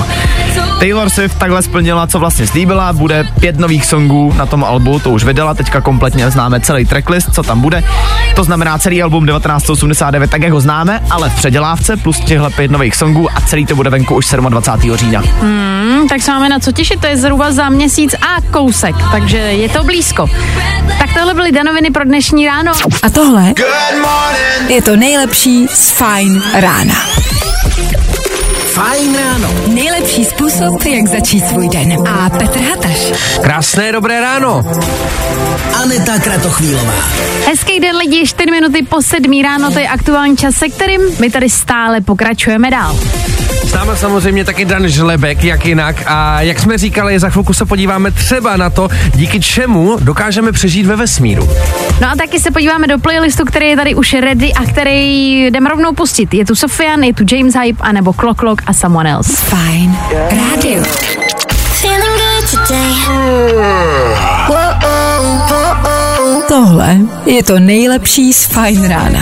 Taylor 0.81 1.11
Swift 1.11 1.39
takhle 1.39 1.63
splnila, 1.63 2.07
co 2.07 2.19
vlastně 2.19 2.47
slíbila, 2.47 2.93
bude 2.93 3.25
pět 3.41 3.59
nových 3.59 3.87
songů 3.87 4.33
na 4.37 4.47
tom 4.47 4.65
albu, 4.65 4.99
to 4.99 5.11
už 5.11 5.25
vydala, 5.25 5.55
teďka 5.55 5.81
kompletně 5.81 6.31
známe 6.31 6.61
celý 6.61 6.87
tracklist, 6.87 7.35
co 7.35 7.43
tam 7.43 7.61
bude. 7.61 7.85
To 8.37 8.45
znamená 8.45 8.79
celý 8.79 9.03
album 9.03 9.27
1989, 9.27 10.31
tak 10.31 10.43
jak 10.43 10.53
ho 10.53 10.61
známe, 10.61 11.03
ale 11.11 11.31
v 11.31 11.37
předělávce 11.37 11.97
plus 11.97 12.21
těchhle 12.21 12.51
pět 12.51 12.71
nových 12.71 12.97
songů 12.97 13.29
a 13.37 13.41
celý 13.41 13.67
to 13.67 13.77
bude 13.77 13.91
venku 13.91 14.15
už 14.15 14.35
27. 14.49 14.97
října. 14.97 15.23
Hm, 15.43 16.07
tak 16.09 16.23
se 16.23 16.31
máme 16.31 16.49
na 16.49 16.59
co 16.59 16.73
těšit, 16.73 17.01
to 17.01 17.07
je 17.07 17.17
zhruba 17.17 17.53
za 17.53 17.69
měsíc 17.69 18.15
a 18.15 18.41
kousek, 18.51 18.95
takže 19.13 19.39
je 19.39 19.69
to 19.69 19.85
blízko. 19.85 20.27
Tak 20.99 21.15
tohle 21.15 21.35
byly 21.35 21.53
danoviny 21.53 21.91
pro 21.91 22.05
dnešní 22.05 22.47
ráno. 22.47 22.73
A 23.03 23.11
tohle 23.11 23.55
je 24.69 24.83
to 24.83 24.97
nejlepší 24.97 25.67
z 25.69 25.91
Fajn 25.91 26.43
rána. 26.55 26.95
Fajn 28.81 29.17
ráno. 29.17 29.49
Nejlepší 29.67 30.25
způsob, 30.25 30.85
jak 30.85 31.07
začít 31.09 31.41
svůj 31.49 31.69
den. 31.69 32.09
A 32.09 32.31
Petr 32.31 32.59
Hataš. 32.59 33.13
Krásné 33.43 33.93
dobré 33.93 34.21
ráno. 34.21 34.63
Aneta 35.83 36.19
Kratochvílová. 36.19 36.95
Hezký 37.47 37.81
den 37.81 37.97
lidi, 37.97 38.27
4 38.27 38.51
minuty 38.51 38.83
po 38.83 39.03
7 39.03 39.43
ráno, 39.43 39.71
to 39.71 39.79
je 39.79 39.89
aktuální 39.89 40.37
čas, 40.37 40.55
se 40.55 40.69
kterým 40.69 41.01
my 41.21 41.31
tady 41.31 41.51
stále 41.51 42.01
pokračujeme 42.01 42.71
dál. 42.71 42.97
S 43.65 43.73
námi 43.73 43.91
samozřejmě 43.95 44.45
taky 44.45 44.65
Dan 44.65 44.89
Žlebek, 44.89 45.45
jak 45.45 45.67
jinak. 45.67 45.97
A 46.07 46.41
jak 46.41 46.59
jsme 46.59 46.79
říkali, 46.79 47.19
za 47.19 47.31
chvilku 47.31 47.55
se 47.55 47.67
podíváme 47.67 48.11
třeba 48.11 48.57
na 48.57 48.71
to, 48.71 48.89
díky 49.15 49.41
čemu 49.41 49.97
dokážeme 50.01 50.53
přežít 50.53 50.87
ve 50.87 50.97
vesmíru. 50.97 51.51
No 52.01 52.09
a 52.11 52.17
taky 52.17 52.41
se 52.41 52.51
podíváme 52.51 52.87
do 52.87 52.99
playlistu, 52.99 53.45
který 53.45 53.69
je 53.69 53.77
tady 53.77 53.95
už 53.95 54.15
ready 54.15 54.53
a 54.53 54.65
který 54.65 55.47
jdeme 55.47 55.71
rovnou 55.71 55.93
pustit. 55.93 56.35
Je 56.35 56.45
tu 56.45 56.55
Sofian, 56.55 57.03
je 57.03 57.15
tu 57.15 57.25
James 57.37 57.55
Hype, 57.55 57.83
anebo 57.83 58.13
Clock 58.13 58.41
Clock 58.41 58.63
a 58.71 58.73
Someone 58.73 59.11
Else. 59.11 59.33
Fajn 59.33 59.99
rádio. 60.13 60.83
Feeling 61.83 62.17
good 62.19 62.51
today. 62.51 62.95
Tohle 66.49 66.97
je 67.27 67.43
to 67.43 67.59
nejlepší 67.59 68.33
z 68.33 68.47
Fajn 68.47 68.89
rána. 68.89 69.21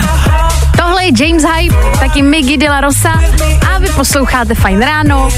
Tohle 0.77 1.05
je 1.05 1.11
James 1.19 1.43
Hype, 1.43 1.75
taky 1.99 2.21
Miggy 2.21 2.57
de 2.57 2.69
la 2.69 2.81
Rosa 2.81 3.21
a 3.73 3.79
vy 3.79 3.89
posloucháte 3.89 4.55
Fajn 4.55 4.81
ráno. 4.81 5.29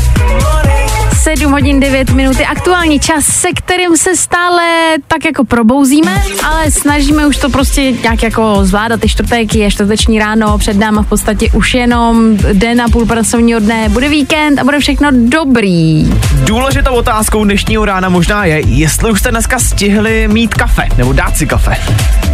7 1.14 1.52
hodin 1.52 1.80
9 1.80 2.12
minuty, 2.12 2.46
aktuální 2.46 3.00
čas, 3.00 3.26
se 3.26 3.48
kterým 3.56 3.98
se 3.98 4.16
stále 4.16 4.64
tak 5.08 5.26
jako 5.26 5.44
probouzíme, 5.44 6.12
ale 6.48 6.72
snažíme 6.72 7.28
už 7.28 7.38
to 7.38 7.50
prostě 7.50 7.92
nějak 7.92 8.24
jako 8.24 8.60
zvládat. 8.62 9.02
Ty 9.02 9.10
čtvrtek 9.10 9.56
je 9.56 9.72
čtvrteční 9.72 10.20
ráno, 10.20 10.58
před 10.58 10.78
náma 10.78 11.02
v 11.02 11.08
podstatě 11.08 11.52
už 11.54 11.74
jenom 11.74 12.38
den 12.54 12.82
a 12.82 12.90
půl 12.90 13.06
pracovního 13.06 13.60
dne, 13.60 13.90
bude 13.90 14.10
víkend 14.10 14.60
a 14.60 14.64
bude 14.64 14.80
všechno 14.80 15.10
dobrý. 15.12 16.14
Důležitou 16.34 16.92
otázkou 16.92 17.44
dnešního 17.44 17.86
rána 17.86 18.10
možná 18.10 18.46
je, 18.46 18.62
jestli 18.68 19.12
už 19.12 19.20
jste 19.20 19.32
dneska 19.32 19.60
stihli 19.60 20.28
mít 20.28 20.54
kafe, 20.54 20.88
nebo 20.98 21.14
dát 21.14 21.38
si 21.38 21.48
kafe. 21.48 21.78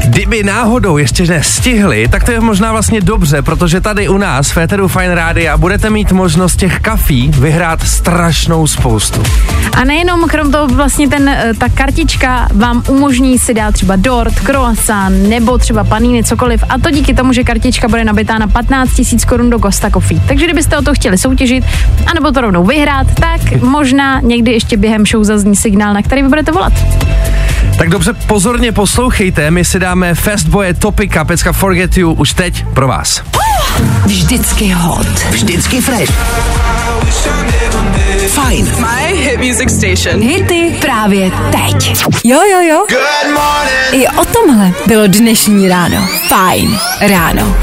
Kdyby 0.06 0.44
náhodou 0.44 0.98
ještě 0.98 1.26
nestihli, 1.26 2.08
tak 2.08 2.24
to 2.24 2.32
je 2.32 2.40
možná 2.40 2.72
vlastně 2.72 3.02
dobře, 3.02 3.42
protože 3.42 3.82
tady 3.82 4.10
u 4.10 4.18
nás 4.18 4.50
v 4.50 4.54
Féteru 4.54 4.88
Fine 4.88 5.16
Rádia 5.16 5.58
budete 5.58 5.90
mít 5.90 6.12
možnost 6.12 6.56
těch 6.56 6.80
kafí 6.80 7.32
vyhrát 7.38 7.82
strašnou 7.88 8.67
spoustu. 8.68 9.24
A 9.74 9.84
nejenom 9.84 10.30
krom 10.30 10.52
toho 10.52 10.68
vlastně 10.68 11.10
ten, 11.10 11.30
eh, 11.30 11.54
ta 11.58 11.70
kartička 11.70 12.48
vám 12.54 12.84
umožní 12.88 13.40
si 13.40 13.54
dát 13.54 13.74
třeba 13.74 13.96
dort, 13.96 14.40
croissant 14.40 15.30
nebo 15.30 15.58
třeba 15.58 15.84
paníny, 15.84 16.24
cokoliv. 16.24 16.64
A 16.70 16.80
to 16.80 16.92
díky 16.92 17.14
tomu, 17.14 17.34
že 17.34 17.44
kartička 17.44 17.88
bude 17.88 18.06
nabitá 18.06 18.38
na 18.38 18.48
15 18.48 18.90
000 18.98 19.26
korun 19.28 19.50
do 19.50 19.60
Costa 19.60 19.90
Coffee. 19.90 20.22
Takže 20.28 20.46
kdybyste 20.46 20.78
o 20.78 20.82
to 20.82 20.94
chtěli 20.94 21.18
soutěžit, 21.18 21.64
anebo 22.06 22.32
to 22.32 22.42
rovnou 22.42 22.64
vyhrát, 22.64 23.08
tak 23.14 23.62
možná 23.62 24.20
někdy 24.20 24.52
ještě 24.52 24.78
během 24.78 25.06
show 25.06 25.24
zazní 25.24 25.56
signál, 25.56 25.94
na 25.94 26.02
který 26.02 26.22
vy 26.22 26.28
budete 26.30 26.52
volat. 26.52 26.74
Tak 27.78 27.90
dobře, 27.90 28.14
pozorně 28.14 28.72
poslouchejte, 28.72 29.52
my 29.52 29.66
si 29.66 29.80
dáme 29.80 30.16
Fastboye 30.16 30.74
Topika, 30.74 31.26
pecka 31.26 31.52
Forget 31.52 31.98
You 31.98 32.14
už 32.14 32.34
teď 32.34 32.66
pro 32.74 32.88
vás. 32.88 33.22
Vždycky 34.06 34.70
hot. 34.70 35.08
Vždycky 35.30 35.82
fresh. 35.82 36.14
Fajn. 38.28 38.72
My 38.80 39.16
hit 39.18 39.40
music 39.40 39.72
station. 39.72 40.22
Hity 40.22 40.76
právě 40.82 41.32
teď. 41.52 42.06
Jo, 42.24 42.40
jo, 42.52 42.62
jo. 42.62 42.86
I 43.92 44.08
o 44.08 44.26
tomhle 44.26 44.72
bylo 44.88 45.08
dnešní 45.08 45.70
ráno. 45.70 46.08
Fajn 46.28 46.78
ráno. 47.02 47.56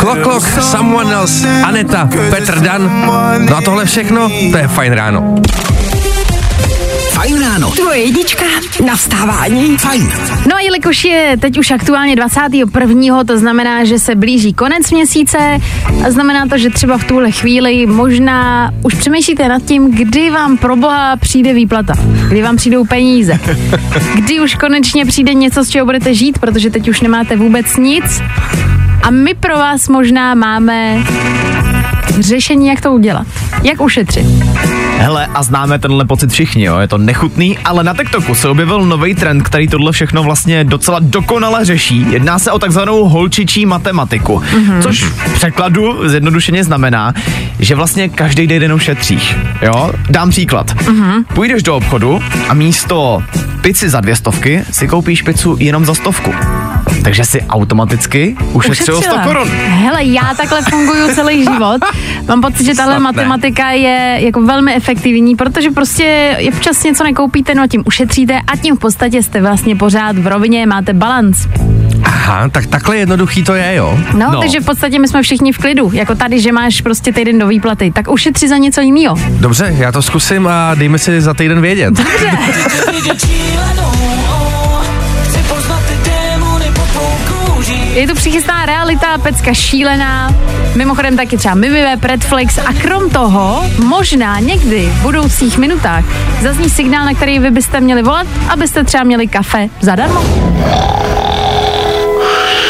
Clock 0.00 0.22
Clock, 0.22 0.62
Someone 0.62 1.14
Else, 1.14 1.48
Aneta, 1.64 2.08
Petr 2.30 2.60
Dan. 2.60 2.90
No 3.50 3.56
a 3.56 3.60
tohle 3.60 3.84
všechno, 3.84 4.28
to 4.50 4.58
je 4.58 4.68
fajn 4.68 4.92
ráno. 4.92 5.34
Fajn 7.16 7.40
ráno. 7.40 7.70
Tvoje 7.70 7.98
jednička 7.98 8.44
na 8.86 8.96
vstávání. 8.96 9.76
Fajn. 9.76 10.12
No 10.48 10.56
a 10.56 10.60
jelikož 10.60 11.04
je 11.04 11.36
teď 11.40 11.58
už 11.58 11.70
aktuálně 11.70 12.16
21. 12.16 13.24
to 13.24 13.38
znamená, 13.38 13.84
že 13.84 13.98
se 13.98 14.14
blíží 14.14 14.52
konec 14.52 14.90
měsíce 14.90 15.38
a 16.06 16.10
znamená 16.10 16.46
to, 16.46 16.58
že 16.58 16.70
třeba 16.70 16.98
v 16.98 17.04
tuhle 17.04 17.30
chvíli 17.30 17.86
možná 17.86 18.70
už 18.82 18.94
přemýšlíte 18.94 19.48
nad 19.48 19.62
tím, 19.62 19.90
kdy 19.90 20.30
vám 20.30 20.58
pro 20.58 20.76
boha 20.76 21.16
přijde 21.16 21.54
výplata, 21.54 21.94
kdy 22.28 22.42
vám 22.42 22.56
přijdou 22.56 22.84
peníze, 22.84 23.40
kdy 24.14 24.40
už 24.40 24.54
konečně 24.54 25.06
přijde 25.06 25.34
něco, 25.34 25.64
z 25.64 25.68
čeho 25.68 25.86
budete 25.86 26.14
žít, 26.14 26.38
protože 26.38 26.70
teď 26.70 26.88
už 26.88 27.00
nemáte 27.00 27.36
vůbec 27.36 27.76
nic 27.76 28.22
a 29.02 29.10
my 29.10 29.34
pro 29.34 29.56
vás 29.56 29.88
možná 29.88 30.34
máme 30.34 31.04
řešení, 32.20 32.68
jak 32.68 32.80
to 32.80 32.92
udělat, 32.92 33.26
jak 33.62 33.80
ušetřit. 33.80 34.26
Hele, 34.98 35.26
a 35.26 35.42
známe 35.42 35.78
tenhle 35.78 36.04
pocit 36.04 36.30
všichni, 36.30 36.64
jo, 36.64 36.78
je 36.78 36.88
to 36.88 36.98
nechutný, 36.98 37.58
ale 37.58 37.84
na 37.84 37.94
TikToku 37.94 38.34
se 38.34 38.48
objevil 38.48 38.84
nový 38.84 39.14
trend, 39.14 39.42
který 39.42 39.68
tohle 39.68 39.92
všechno 39.92 40.22
vlastně 40.22 40.64
docela 40.64 40.98
dokonale 41.02 41.64
řeší. 41.64 42.06
Jedná 42.10 42.38
se 42.38 42.52
o 42.52 42.58
takzvanou 42.58 43.08
holčičí 43.08 43.66
matematiku, 43.66 44.38
mm-hmm. 44.38 44.82
což 44.82 45.02
v 45.02 45.34
překladu 45.34 46.08
zjednodušeně 46.08 46.64
znamená, 46.64 47.14
že 47.58 47.74
vlastně 47.74 48.08
každý 48.08 48.46
den 48.46 48.62
jenom 48.62 48.78
šetříš, 48.78 49.36
jo. 49.62 49.92
Dám 50.10 50.30
příklad. 50.30 50.74
Mm-hmm. 50.74 51.24
Půjdeš 51.34 51.62
do 51.62 51.76
obchodu 51.76 52.20
a 52.48 52.54
místo 52.54 53.22
pici 53.60 53.88
za 53.88 54.00
dvě 54.00 54.16
stovky 54.16 54.62
si 54.70 54.88
koupíš 54.88 55.22
pizzu 55.22 55.56
jenom 55.60 55.84
za 55.84 55.94
stovku. 55.94 56.34
Takže 57.06 57.24
si 57.24 57.42
automaticky 57.42 58.36
ušetřil 58.52 59.02
100 59.02 59.16
korun. 59.24 59.48
Hele, 59.68 60.04
já 60.04 60.34
takhle 60.36 60.62
funguju 60.62 61.14
celý 61.14 61.44
život. 61.44 61.80
Mám 62.28 62.40
pocit, 62.40 62.64
že 62.64 62.74
tahle 62.74 62.98
matematika 62.98 63.70
je 63.70 64.18
jako 64.20 64.42
velmi 64.42 64.74
efektivní, 64.74 65.36
protože 65.36 65.70
prostě 65.70 66.36
je 66.38 66.50
včas 66.50 66.84
něco 66.84 67.04
nekoupíte, 67.04 67.54
no 67.54 67.62
a 67.62 67.66
tím 67.66 67.82
ušetříte 67.86 68.40
a 68.52 68.56
tím 68.56 68.76
v 68.76 68.78
podstatě 68.78 69.22
jste 69.22 69.42
vlastně 69.42 69.76
pořád 69.76 70.18
v 70.18 70.26
rovině, 70.26 70.66
máte 70.66 70.92
balans. 70.92 71.46
Aha, 72.04 72.48
tak 72.48 72.66
takhle 72.66 72.96
jednoduchý 72.96 73.44
to 73.44 73.54
je, 73.54 73.74
jo. 73.74 73.98
No, 74.12 74.30
No. 74.32 74.40
takže 74.40 74.60
v 74.60 74.64
podstatě 74.64 74.98
my 74.98 75.08
jsme 75.08 75.22
všichni 75.22 75.52
v 75.52 75.58
klidu. 75.58 75.90
Jako 75.92 76.14
tady, 76.14 76.40
že 76.40 76.52
máš 76.52 76.80
prostě 76.80 77.12
týden 77.12 77.38
do 77.38 77.46
výplaty, 77.46 77.90
tak 77.90 78.10
ušetři 78.10 78.48
za 78.48 78.56
něco 78.56 78.80
jiného. 78.80 79.16
Dobře, 79.30 79.74
já 79.78 79.92
to 79.92 80.02
zkusím 80.02 80.46
a 80.46 80.74
dejme 80.74 80.98
si 80.98 81.20
za 81.20 81.34
týden 81.34 81.60
vědět. 81.60 81.94
Je 87.96 88.06
tu 88.06 88.14
přichystaná 88.14 88.66
realita, 88.66 89.18
pecka 89.18 89.54
šílená, 89.54 90.34
mimochodem 90.74 91.16
taky 91.16 91.36
třeba 91.36 91.54
Mimiweb, 91.54 92.04
Redflex 92.04 92.58
a 92.58 92.72
krom 92.72 93.10
toho 93.10 93.64
možná 93.84 94.38
někdy 94.38 94.92
v 94.98 95.02
budoucích 95.02 95.58
minutách 95.58 96.04
zazní 96.42 96.70
signál, 96.70 97.04
na 97.04 97.14
který 97.14 97.38
vy 97.38 97.50
byste 97.50 97.80
měli 97.80 98.02
volat, 98.02 98.26
abyste 98.48 98.84
třeba 98.84 99.04
měli 99.04 99.26
kafe 99.26 99.68
zadarmo. 99.80 100.24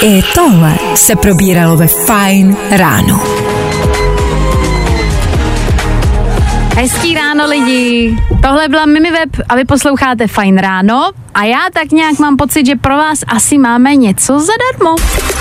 I 0.02 0.22
tohle 0.34 0.74
se 0.94 1.16
probíralo 1.16 1.76
ve 1.76 1.86
Fajn 1.86 2.56
ráno. 2.70 3.45
Hezký 6.76 7.14
ráno 7.14 7.46
lidi, 7.46 8.16
tohle 8.42 8.68
byla 8.68 8.86
Mimiweb 8.86 9.30
a 9.48 9.56
vy 9.56 9.64
posloucháte 9.64 10.26
Fajn 10.26 10.58
ráno 10.58 11.10
a 11.34 11.44
já 11.44 11.58
tak 11.72 11.90
nějak 11.90 12.18
mám 12.18 12.36
pocit, 12.36 12.66
že 12.66 12.76
pro 12.76 12.96
vás 12.96 13.18
asi 13.28 13.58
máme 13.58 13.96
něco 13.96 14.38
zadarmo. 14.40 14.96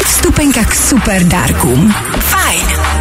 Vstupenka 0.06 0.64
k 0.64 0.76
super 0.76 1.24
dárkům. 1.24 1.94
Fajn. 2.20 2.95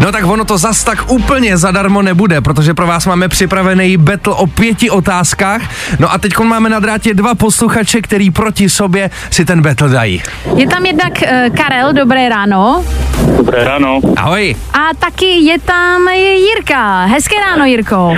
No 0.00 0.12
tak 0.12 0.24
ono 0.26 0.44
to 0.44 0.58
zas 0.58 0.84
tak 0.84 1.10
úplně 1.10 1.56
zadarmo 1.56 2.02
nebude, 2.02 2.40
protože 2.40 2.74
pro 2.74 2.86
vás 2.86 3.06
máme 3.06 3.28
připravený 3.28 3.96
battle 3.96 4.34
o 4.34 4.46
pěti 4.46 4.90
otázkách. 4.90 5.62
No 5.98 6.12
a 6.12 6.18
teď 6.18 6.38
máme 6.38 6.68
na 6.68 6.80
drátě 6.80 7.14
dva 7.14 7.34
posluchače, 7.34 8.00
který 8.00 8.30
proti 8.30 8.68
sobě 8.68 9.10
si 9.30 9.44
ten 9.44 9.62
battle 9.62 9.88
dají. 9.88 10.22
Je 10.56 10.68
tam 10.68 10.86
jednak 10.86 11.12
uh, 11.22 11.56
Karel, 11.56 11.92
dobré 11.92 12.28
ráno, 12.28 12.84
Dobré 13.36 13.64
ráno. 13.64 14.00
Ahoj. 14.16 14.56
a 14.72 14.94
taky 14.98 15.26
je 15.26 15.58
tam 15.58 16.08
Jirka. 16.08 17.04
Hezké 17.04 17.34
ráno, 17.50 17.64
Jirko. 17.64 18.16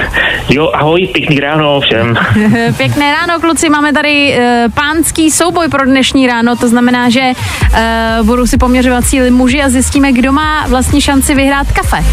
Jo, 0.48 0.70
ahoj, 0.74 1.06
pěkný 1.06 1.40
ráno 1.40 1.80
všem. 1.80 2.14
Pěkné 2.76 3.12
ráno, 3.12 3.40
kluci, 3.40 3.68
máme 3.68 3.92
tady 3.92 4.38
uh, 4.38 4.72
pánský 4.72 5.30
souboj 5.30 5.68
pro 5.68 5.84
dnešní 5.84 6.26
ráno, 6.26 6.56
to 6.56 6.68
znamená, 6.68 7.10
že 7.10 7.20
uh, 7.30 8.26
budou 8.26 8.46
si 8.46 8.58
poměřovat 8.58 9.04
síly 9.04 9.30
muži 9.30 9.62
a 9.62 9.68
zjistíme, 9.68 10.12
kdo 10.12 10.32
má 10.32 10.66
vlastně 10.66 11.00
šanci 11.00 11.34
vyhrát 11.34 11.69
kafe. 11.70 12.04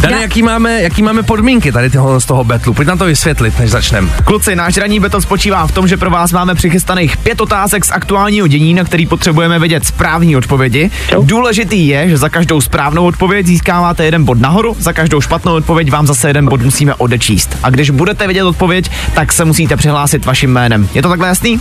Dane, 0.00 0.16
Já- 0.16 0.22
jaký 0.22 0.42
máme, 0.42 0.82
jaký 0.82 1.02
máme 1.02 1.22
podmínky 1.22 1.72
tady 1.72 1.90
toho, 1.90 2.20
z 2.20 2.24
toho 2.24 2.44
betlu? 2.44 2.74
Pojď 2.74 2.88
nám 2.88 2.98
to 2.98 3.04
vysvětlit, 3.04 3.58
než 3.58 3.70
začneme. 3.70 4.08
Kluci, 4.24 4.56
náš 4.56 4.76
ranní 4.76 5.00
battle 5.00 5.20
spočívá 5.20 5.66
v 5.66 5.72
tom, 5.72 5.88
že 5.88 5.96
pro 5.96 6.10
vás 6.10 6.32
máme 6.32 6.54
přichystaných 6.54 7.16
pět 7.16 7.40
otázek 7.40 7.84
z 7.84 7.90
aktuálního 7.90 8.46
dění, 8.46 8.74
na 8.74 8.84
který 8.84 9.06
potřebujeme 9.06 9.58
vědět 9.58 9.86
správní 9.86 10.36
odpovědi. 10.36 10.90
Jo. 11.12 11.22
Důležitý 11.24 11.88
je, 11.88 12.08
že 12.08 12.16
za 12.16 12.28
každou 12.28 12.60
správnou 12.60 13.04
odpověď 13.06 13.46
získáváte 13.46 14.04
jeden 14.04 14.24
bod 14.24 14.40
nahoru, 14.40 14.76
za 14.78 14.92
každou 14.92 15.20
špatnou 15.20 15.54
odpověď 15.54 15.90
vám 15.90 16.06
zase 16.06 16.28
jeden 16.28 16.48
bod 16.48 16.62
musíme 16.62 16.94
odečíst. 16.94 17.56
A 17.62 17.70
když 17.70 17.90
budete 17.90 18.26
vědět 18.26 18.42
odpověď, 18.44 18.90
tak 19.14 19.32
se 19.32 19.44
musíte 19.44 19.76
přihlásit 19.76 20.24
vaším 20.26 20.50
jménem. 20.50 20.88
Je 20.94 21.02
to 21.02 21.08
takhle 21.08 21.28
jasný? 21.28 21.60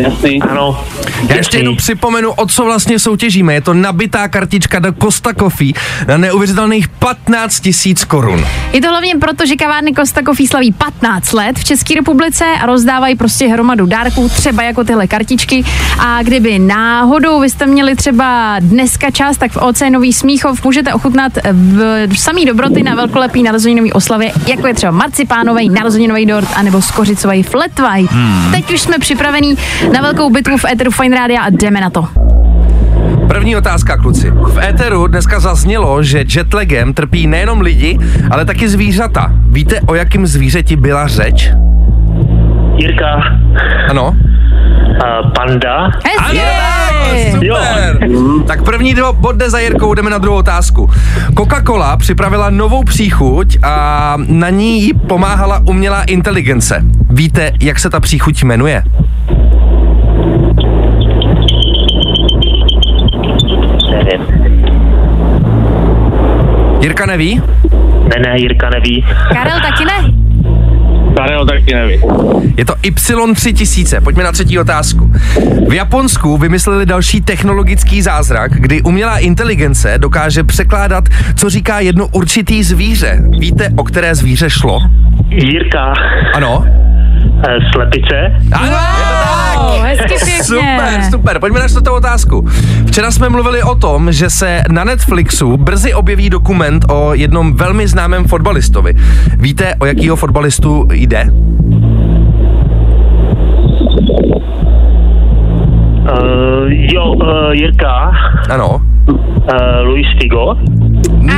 Jasný. 0.00 0.42
Ano. 0.42 0.84
Já 1.28 1.36
ještě 1.36 1.58
jenom 1.58 1.76
připomenu, 1.76 2.32
o 2.32 2.46
co 2.46 2.64
vlastně 2.64 2.98
soutěžíme. 2.98 3.54
Je 3.54 3.60
to 3.60 3.74
nabitá 3.74 4.28
kartička 4.28 4.78
do 4.78 4.92
Costa 5.02 5.34
Coffee 5.34 5.72
na 6.08 6.16
neuvěřitelných 6.16 6.88
15 6.88 7.60
tisíc 7.60 8.04
korun. 8.04 8.46
Je 8.72 8.80
to 8.80 8.88
hlavně 8.88 9.14
proto, 9.20 9.46
že 9.46 9.56
kavárny 9.56 9.92
Costa 9.92 10.22
Coffee 10.22 10.48
slaví 10.48 10.72
15 10.72 11.32
let 11.32 11.58
v 11.58 11.64
České 11.64 11.94
republice 11.94 12.44
a 12.62 12.66
rozdávají 12.66 13.16
prostě 13.16 13.48
hromadu 13.48 13.86
dárků, 13.86 14.28
třeba 14.28 14.62
jako 14.62 14.84
tyhle 14.84 15.06
kartičky. 15.06 15.64
A 15.98 16.22
kdyby 16.22 16.58
náhodou 16.58 17.40
vy 17.40 17.50
jste 17.50 17.66
měli 17.66 17.96
třeba 17.96 18.56
dneska 18.60 19.10
čas, 19.10 19.38
tak 19.38 19.52
v 19.52 19.56
OC 19.56 19.82
Nový 19.90 20.12
Smíchov 20.12 20.64
můžete 20.64 20.94
ochutnat 20.94 21.32
v 22.06 22.16
samý 22.16 22.44
dobroty 22.44 22.82
na 22.82 22.94
velkolepý 22.94 23.42
narozeninový 23.42 23.92
oslavě, 23.92 24.32
jako 24.46 24.66
je 24.66 24.74
třeba 24.74 24.92
marcipánový 24.92 25.68
narozeninový 25.68 26.26
dort 26.26 26.48
anebo 26.56 26.82
skořicový 26.82 27.42
flat 27.42 27.78
white. 27.78 28.10
Hmm. 28.10 28.52
Teď 28.52 28.72
už 28.74 28.80
jsme 28.80 28.98
připravení 28.98 29.58
na 29.94 30.00
velkou 30.02 30.30
bitvu 30.30 30.56
v 30.56 30.64
Eteru 30.64 30.90
Fine 30.90 31.16
Rádia 31.16 31.42
a 31.42 31.50
jdeme 31.50 31.80
na 31.80 31.90
to. 31.90 32.04
První 33.28 33.56
otázka, 33.56 33.96
kluci. 33.96 34.30
V 34.30 34.58
éteru 34.58 35.06
dneska 35.06 35.40
zaznělo, 35.40 36.02
že 36.02 36.24
jetlagem 36.36 36.94
trpí 36.94 37.26
nejenom 37.26 37.60
lidi, 37.60 37.98
ale 38.30 38.44
taky 38.44 38.68
zvířata. 38.68 39.32
Víte, 39.48 39.80
o 39.86 39.94
jakém 39.94 40.26
zvířeti 40.26 40.76
byla 40.76 41.06
řeč? 41.06 41.50
Jirka, 42.76 43.22
Ano? 43.90 44.08
uh, 44.08 45.32
panda, 45.32 45.90
Hezky! 46.04 46.40
Super! 47.32 47.98
Tak 48.50 48.62
první 48.62 48.94
dva 48.94 49.12
bod 49.12 49.36
jde 49.36 49.50
za 49.50 49.58
Jirkou, 49.58 49.94
jdeme 49.94 50.10
na 50.10 50.18
druhou 50.18 50.38
otázku. 50.38 50.90
Coca-Cola 51.38 51.96
připravila 51.96 52.50
novou 52.50 52.84
příchuť 52.84 53.58
a 53.62 54.14
na 54.28 54.50
ní 54.50 54.82
jí 54.82 54.94
pomáhala 54.94 55.62
umělá 55.68 56.02
inteligence. 56.02 56.84
Víte, 57.10 57.52
jak 57.60 57.78
se 57.78 57.90
ta 57.90 58.00
příchuť 58.00 58.42
jmenuje? 58.42 58.82
Jirka 66.80 67.06
neví? 67.06 67.42
Ne, 68.02 68.22
ne, 68.26 68.40
Jirka 68.40 68.70
neví. 68.70 69.04
Karel 69.32 69.60
taky 69.60 69.84
ne? 69.84 70.19
Karel 71.16 71.46
taky 71.46 71.74
neví. 71.74 72.00
Je 72.56 72.64
to 72.64 72.72
Y3000. 72.74 74.00
Pojďme 74.00 74.24
na 74.24 74.32
třetí 74.32 74.58
otázku. 74.58 75.12
V 75.68 75.72
Japonsku 75.74 76.36
vymysleli 76.36 76.86
další 76.86 77.20
technologický 77.20 78.02
zázrak, 78.02 78.52
kdy 78.52 78.82
umělá 78.82 79.18
inteligence 79.18 79.94
dokáže 79.98 80.44
překládat, 80.44 81.04
co 81.36 81.50
říká 81.50 81.80
jedno 81.80 82.06
určitý 82.06 82.62
zvíře. 82.62 83.22
Víte, 83.38 83.68
o 83.76 83.84
které 83.84 84.14
zvíře 84.14 84.50
šlo? 84.50 84.78
Jirka, 85.28 85.92
Ano? 86.34 86.64
Uh, 87.48 87.70
slepice, 87.74 88.16
Ano, 88.52 88.66
je 88.66 88.70
to 88.70 89.14
tak. 89.24 89.58
Wow, 89.58 89.82
hezky 89.82 90.06
pěkně. 90.24 90.44
Super, 90.44 91.02
super. 91.10 91.38
Pojďme 91.38 91.60
na 91.60 91.68
čtvrtou 91.68 91.94
otázku. 91.94 92.48
Včera 92.86 93.10
jsme 93.10 93.28
mluvili 93.28 93.62
o 93.62 93.74
tom, 93.74 94.12
že 94.12 94.30
se 94.30 94.62
na 94.70 94.84
Netflixu 94.84 95.56
brzy 95.56 95.94
objeví 95.94 96.30
dokument 96.30 96.84
o 96.88 97.14
jednom 97.14 97.56
velmi 97.56 97.88
známém 97.88 98.24
fotbalistovi. 98.24 98.94
Víte, 99.36 99.74
o 99.78 99.86
jakýho 99.86 100.16
fotbalistu 100.16 100.88
jde? 100.92 101.30
Uh, 106.12 106.68
jo, 106.68 107.04
uh, 107.12 107.50
Jirka, 107.52 108.12
Ano. 108.50 108.80
uh, 109.08 109.18
Luis 109.84 110.06
Figo, 110.20 110.54
Ne, 111.22 111.34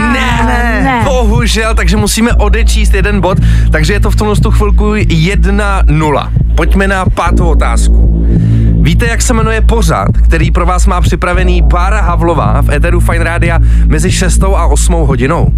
ne. 0.47 0.81
ne, 0.85 1.01
bohužel, 1.05 1.75
takže 1.75 1.97
musíme 1.97 2.33
odečíst 2.33 2.95
jeden 2.95 3.21
bod, 3.21 3.39
takže 3.73 3.93
je 3.93 4.01
to 4.01 4.11
v 4.11 4.17
tomhle 4.17 4.37
tu 4.37 4.51
chvilku 4.51 4.93
1-0. 4.95 6.29
Pojďme 6.55 6.89
na 6.89 7.05
pátou 7.15 7.47
otázku. 7.51 8.27
Víte, 8.81 9.07
jak 9.07 9.23
se 9.23 9.35
jmenuje 9.35 9.61
pořad, 9.61 10.09
který 10.25 10.51
pro 10.51 10.67
vás 10.67 10.87
má 10.87 11.01
připravený 11.01 11.63
Bára 11.63 12.01
Havlová 12.01 12.63
v 12.63 12.71
Eteru 12.71 13.01
Fine 13.01 13.25
Rádia 13.25 13.59
mezi 13.87 14.13
6 14.13 14.43
a 14.45 14.67
8 14.67 14.93
hodinou? 14.95 15.49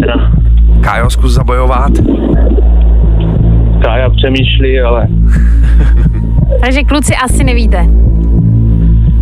Teda 0.00 0.14
Kájo, 0.80 1.10
zkus 1.10 1.32
zabojovat. 1.32 1.90
Kája 3.84 4.10
přemýšlí, 4.10 4.80
ale 4.80 5.06
Takže 6.60 6.82
kluci 6.82 7.14
asi 7.16 7.44
nevíte. 7.44 7.86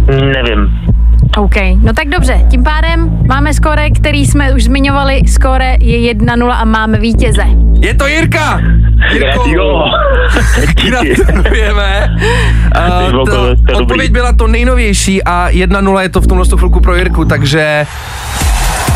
nevím. 0.09 0.81
OK, 1.37 1.55
no 1.83 1.93
tak 1.93 2.09
dobře, 2.09 2.41
tím 2.51 2.63
pádem 2.65 3.19
máme 3.29 3.55
skóre, 3.55 3.91
který 3.91 4.27
jsme 4.27 4.53
už 4.55 4.65
zmiňovali, 4.65 5.23
skóre 5.27 5.77
je 5.81 6.15
1-0 6.15 6.51
a 6.51 6.65
máme 6.65 6.99
vítěze. 6.99 7.43
Je 7.81 7.95
to 7.95 8.07
Jirka! 8.07 8.61
Jirko, 9.13 9.85
gratulujeme. 10.89 12.17
Uh, 13.13 13.25
to, 13.25 13.57
odpověď 13.79 14.11
byla 14.11 14.33
to 14.33 14.47
nejnovější 14.47 15.25
a 15.25 15.49
1-0 15.51 15.99
je 15.99 16.09
to 16.09 16.21
v 16.21 16.27
tomhle 16.27 16.47
chvilku 16.57 16.81
pro 16.81 16.97
Jirku, 16.97 17.25
takže 17.25 17.87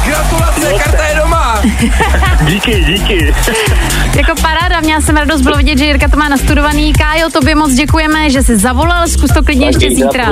gratulace, 0.06 0.72
karta 0.84 1.04
je 1.04 1.14
doma! 1.22 1.43
Díky, 2.46 2.84
díky. 2.84 3.34
Jako 4.16 4.34
paráda, 4.42 4.80
měla 4.80 5.00
jsem 5.00 5.16
radost 5.16 5.40
bylo 5.40 5.56
vidět, 5.56 5.78
že 5.78 5.84
Jirka 5.84 6.08
to 6.08 6.16
má 6.16 6.28
nastudovaný. 6.28 6.92
Kájo, 6.92 7.30
tobě 7.30 7.54
moc 7.54 7.74
děkujeme, 7.74 8.30
že 8.30 8.42
jsi 8.42 8.56
zavolal, 8.56 9.08
zkus 9.08 9.30
to 9.30 9.42
klidně 9.42 9.66
ještě 9.66 9.86
Taky 9.86 9.94
zítra. 9.94 10.26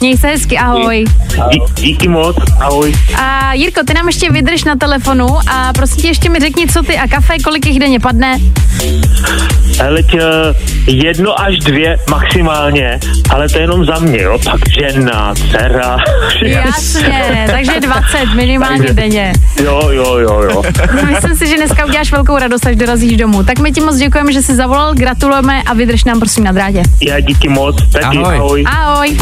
Měj 0.00 0.16
se 0.16 0.26
hezky, 0.26 0.58
ahoj. 0.58 1.04
Dí, 1.50 1.60
díky 1.74 2.08
moc, 2.08 2.36
ahoj. 2.60 2.94
A 3.16 3.52
Jirko, 3.54 3.80
ty 3.86 3.94
nám 3.94 4.06
ještě 4.06 4.32
vydrž 4.32 4.64
na 4.64 4.76
telefonu 4.76 5.26
a 5.50 5.72
prosím 5.72 6.02
tě 6.02 6.08
ještě 6.08 6.28
mi 6.30 6.38
řekni, 6.38 6.66
co 6.68 6.82
ty 6.82 6.98
a 6.98 7.08
kafe, 7.08 7.38
kolik 7.44 7.66
jich 7.66 7.78
denně 7.78 8.00
padne. 8.00 8.38
Hele, 9.78 10.02
tě, 10.02 10.20
jedno 10.86 11.40
až 11.40 11.58
dvě 11.58 11.96
maximálně, 12.10 13.00
ale 13.30 13.48
to 13.48 13.58
je 13.58 13.62
jenom 13.62 13.84
za 13.84 13.98
mě, 13.98 14.22
jo, 14.22 14.38
pak 14.44 14.60
žena, 14.80 15.34
dcera, 15.34 15.96
Jasně, 16.46 17.46
takže 17.50 17.80
20 17.80 18.34
minimálně 18.34 18.78
Takže- 18.78 18.94
denně. 18.94 19.32
jo, 19.64 19.80
jo, 19.90 20.18
jo, 20.18 20.42
jo. 20.42 20.62
Myslím 21.10 21.36
si, 21.36 21.46
že 21.46 21.56
dneska 21.56 21.84
uděláš 21.84 22.12
velkou 22.12 22.38
radost, 22.38 22.66
až 22.66 22.76
dorazíš 22.76 23.16
domů. 23.16 23.42
Tak 23.44 23.58
my 23.58 23.72
ti 23.72 23.80
moc 23.80 23.96
děkujeme, 23.96 24.32
že 24.32 24.42
jsi 24.42 24.54
zavolal, 24.56 24.94
gratulujeme 24.94 25.62
a 25.62 25.74
vydrž 25.74 26.04
nám 26.04 26.18
prosím 26.18 26.44
na 26.44 26.52
drátě. 26.52 26.82
Já 27.02 27.20
díky 27.20 27.48
moc, 27.48 27.76
taky 27.92 28.04
Ahoj. 28.18 28.36
ahoj. 28.36 28.64
Ahoj. 28.66 29.16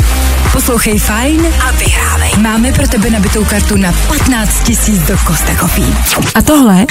Poslouchej 0.59 0.99
fajn 0.99 1.47
a 1.69 1.71
vyhrávej. 1.71 2.31
Máme 2.39 2.73
pro 2.73 2.89
tebe 2.89 3.11
nabitou 3.11 3.45
kartu 3.45 3.77
na 3.77 3.93
15 4.09 4.63
tisíc 4.63 5.03
do 5.03 5.17
Costa 5.19 5.55
Coffee. 5.55 5.95
A 6.35 6.43
tohle 6.43 6.87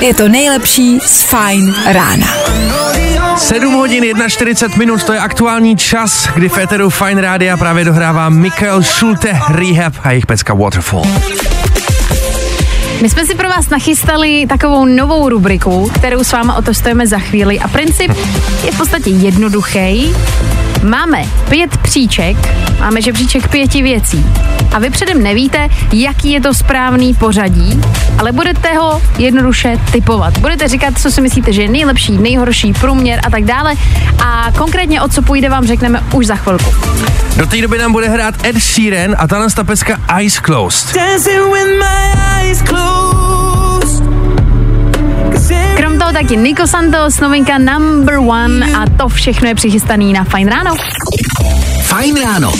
je 0.00 0.14
to 0.14 0.28
nejlepší 0.28 1.00
z 1.06 1.22
fajn 1.22 1.74
rána. 1.86 2.26
7 3.36 3.74
hodin 3.74 4.04
41 4.28 4.78
minut, 4.78 5.04
to 5.04 5.12
je 5.12 5.20
aktuální 5.20 5.76
čas, 5.76 6.28
kdy 6.34 6.48
v 6.48 6.58
Eteru 6.58 6.90
Fine 6.90 7.20
Rádia 7.20 7.56
právě 7.56 7.84
dohrává 7.84 8.28
Michael 8.28 8.82
Schulte 8.82 9.40
Rehab 9.48 9.94
a 10.02 10.10
jejich 10.10 10.26
pecka 10.26 10.54
Waterfall. 10.54 11.04
My 13.02 13.08
jsme 13.08 13.26
si 13.26 13.34
pro 13.34 13.48
vás 13.48 13.68
nachystali 13.68 14.46
takovou 14.48 14.84
novou 14.84 15.28
rubriku, 15.28 15.90
kterou 15.94 16.24
s 16.24 16.32
váma 16.32 16.56
otestujeme 16.56 17.06
za 17.06 17.18
chvíli 17.18 17.58
a 17.58 17.68
princip 17.68 18.12
je 18.64 18.72
v 18.72 18.76
podstatě 18.76 19.10
jednoduchý. 19.10 20.14
Máme 20.82 21.24
pět 21.48 21.76
příček, 21.76 22.36
máme 22.80 23.02
žebříček 23.02 23.48
pěti 23.48 23.82
věcí 23.82 24.26
a 24.72 24.78
vy 24.78 24.90
předem 24.90 25.22
nevíte, 25.22 25.68
jaký 25.92 26.32
je 26.32 26.40
to 26.40 26.54
správný 26.54 27.14
pořadí, 27.14 27.80
ale 28.18 28.32
budete 28.32 28.74
ho 28.74 29.02
jednoduše 29.18 29.76
typovat. 29.92 30.38
Budete 30.38 30.68
říkat, 30.68 30.98
co 30.98 31.10
si 31.10 31.20
myslíte, 31.20 31.52
že 31.52 31.62
je 31.62 31.68
nejlepší, 31.68 32.18
nejhorší, 32.18 32.72
průměr 32.72 33.20
a 33.26 33.30
tak 33.30 33.44
dále 33.44 33.74
a 34.24 34.52
konkrétně 34.58 35.02
o 35.02 35.08
co 35.08 35.22
půjde 35.22 35.48
vám 35.48 35.66
řekneme 35.66 36.04
už 36.12 36.26
za 36.26 36.36
chvilku. 36.36 36.74
Do 37.36 37.46
té 37.46 37.62
doby 37.62 37.78
nám 37.78 37.92
bude 37.92 38.08
hrát 38.08 38.34
Ed 38.46 38.58
Sheeran 38.58 39.16
a 39.18 39.26
tahle 39.26 39.50
ta 39.50 39.64
pecka 39.64 40.00
Eyes 40.16 40.38
Closed. 40.38 40.96
Krom 45.76 45.98
toho 45.98 46.12
taky 46.12 46.36
Nico 46.36 46.66
Santos, 46.66 47.20
novinka 47.20 47.58
number 47.58 48.18
one 48.18 48.66
a 48.66 48.84
to 48.98 49.08
všechno 49.08 49.48
je 49.48 49.54
přichystaný 49.54 50.12
na 50.12 50.24
Fine 50.24 50.50
Ráno. 50.50 50.74
Fajn 51.82 52.22
ráno. 52.22 52.52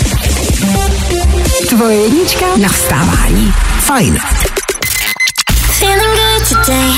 Tvoje 1.69 1.97
jednička 1.97 2.45
na 2.61 2.69
vstávání. 2.69 3.53
Fajn. 3.79 4.17
Feeling 5.79 6.01
good 6.01 6.49
today. 6.49 6.89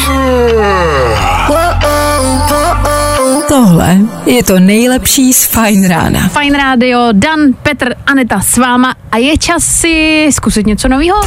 Tohle 3.47 3.97
je 4.25 4.43
to 4.43 4.59
nejlepší 4.59 5.33
z 5.33 5.45
fajn 5.45 5.87
rána. 5.87 6.29
Fine 6.39 6.57
Radio, 6.57 6.99
Dan, 7.11 7.39
Petr, 7.63 7.93
Aneta 8.07 8.39
s 8.39 8.57
váma 8.57 8.95
a 9.11 9.17
je 9.17 9.37
čas 9.37 9.63
si 9.63 10.27
zkusit 10.31 10.67
něco 10.67 10.87
nového. 10.87 11.21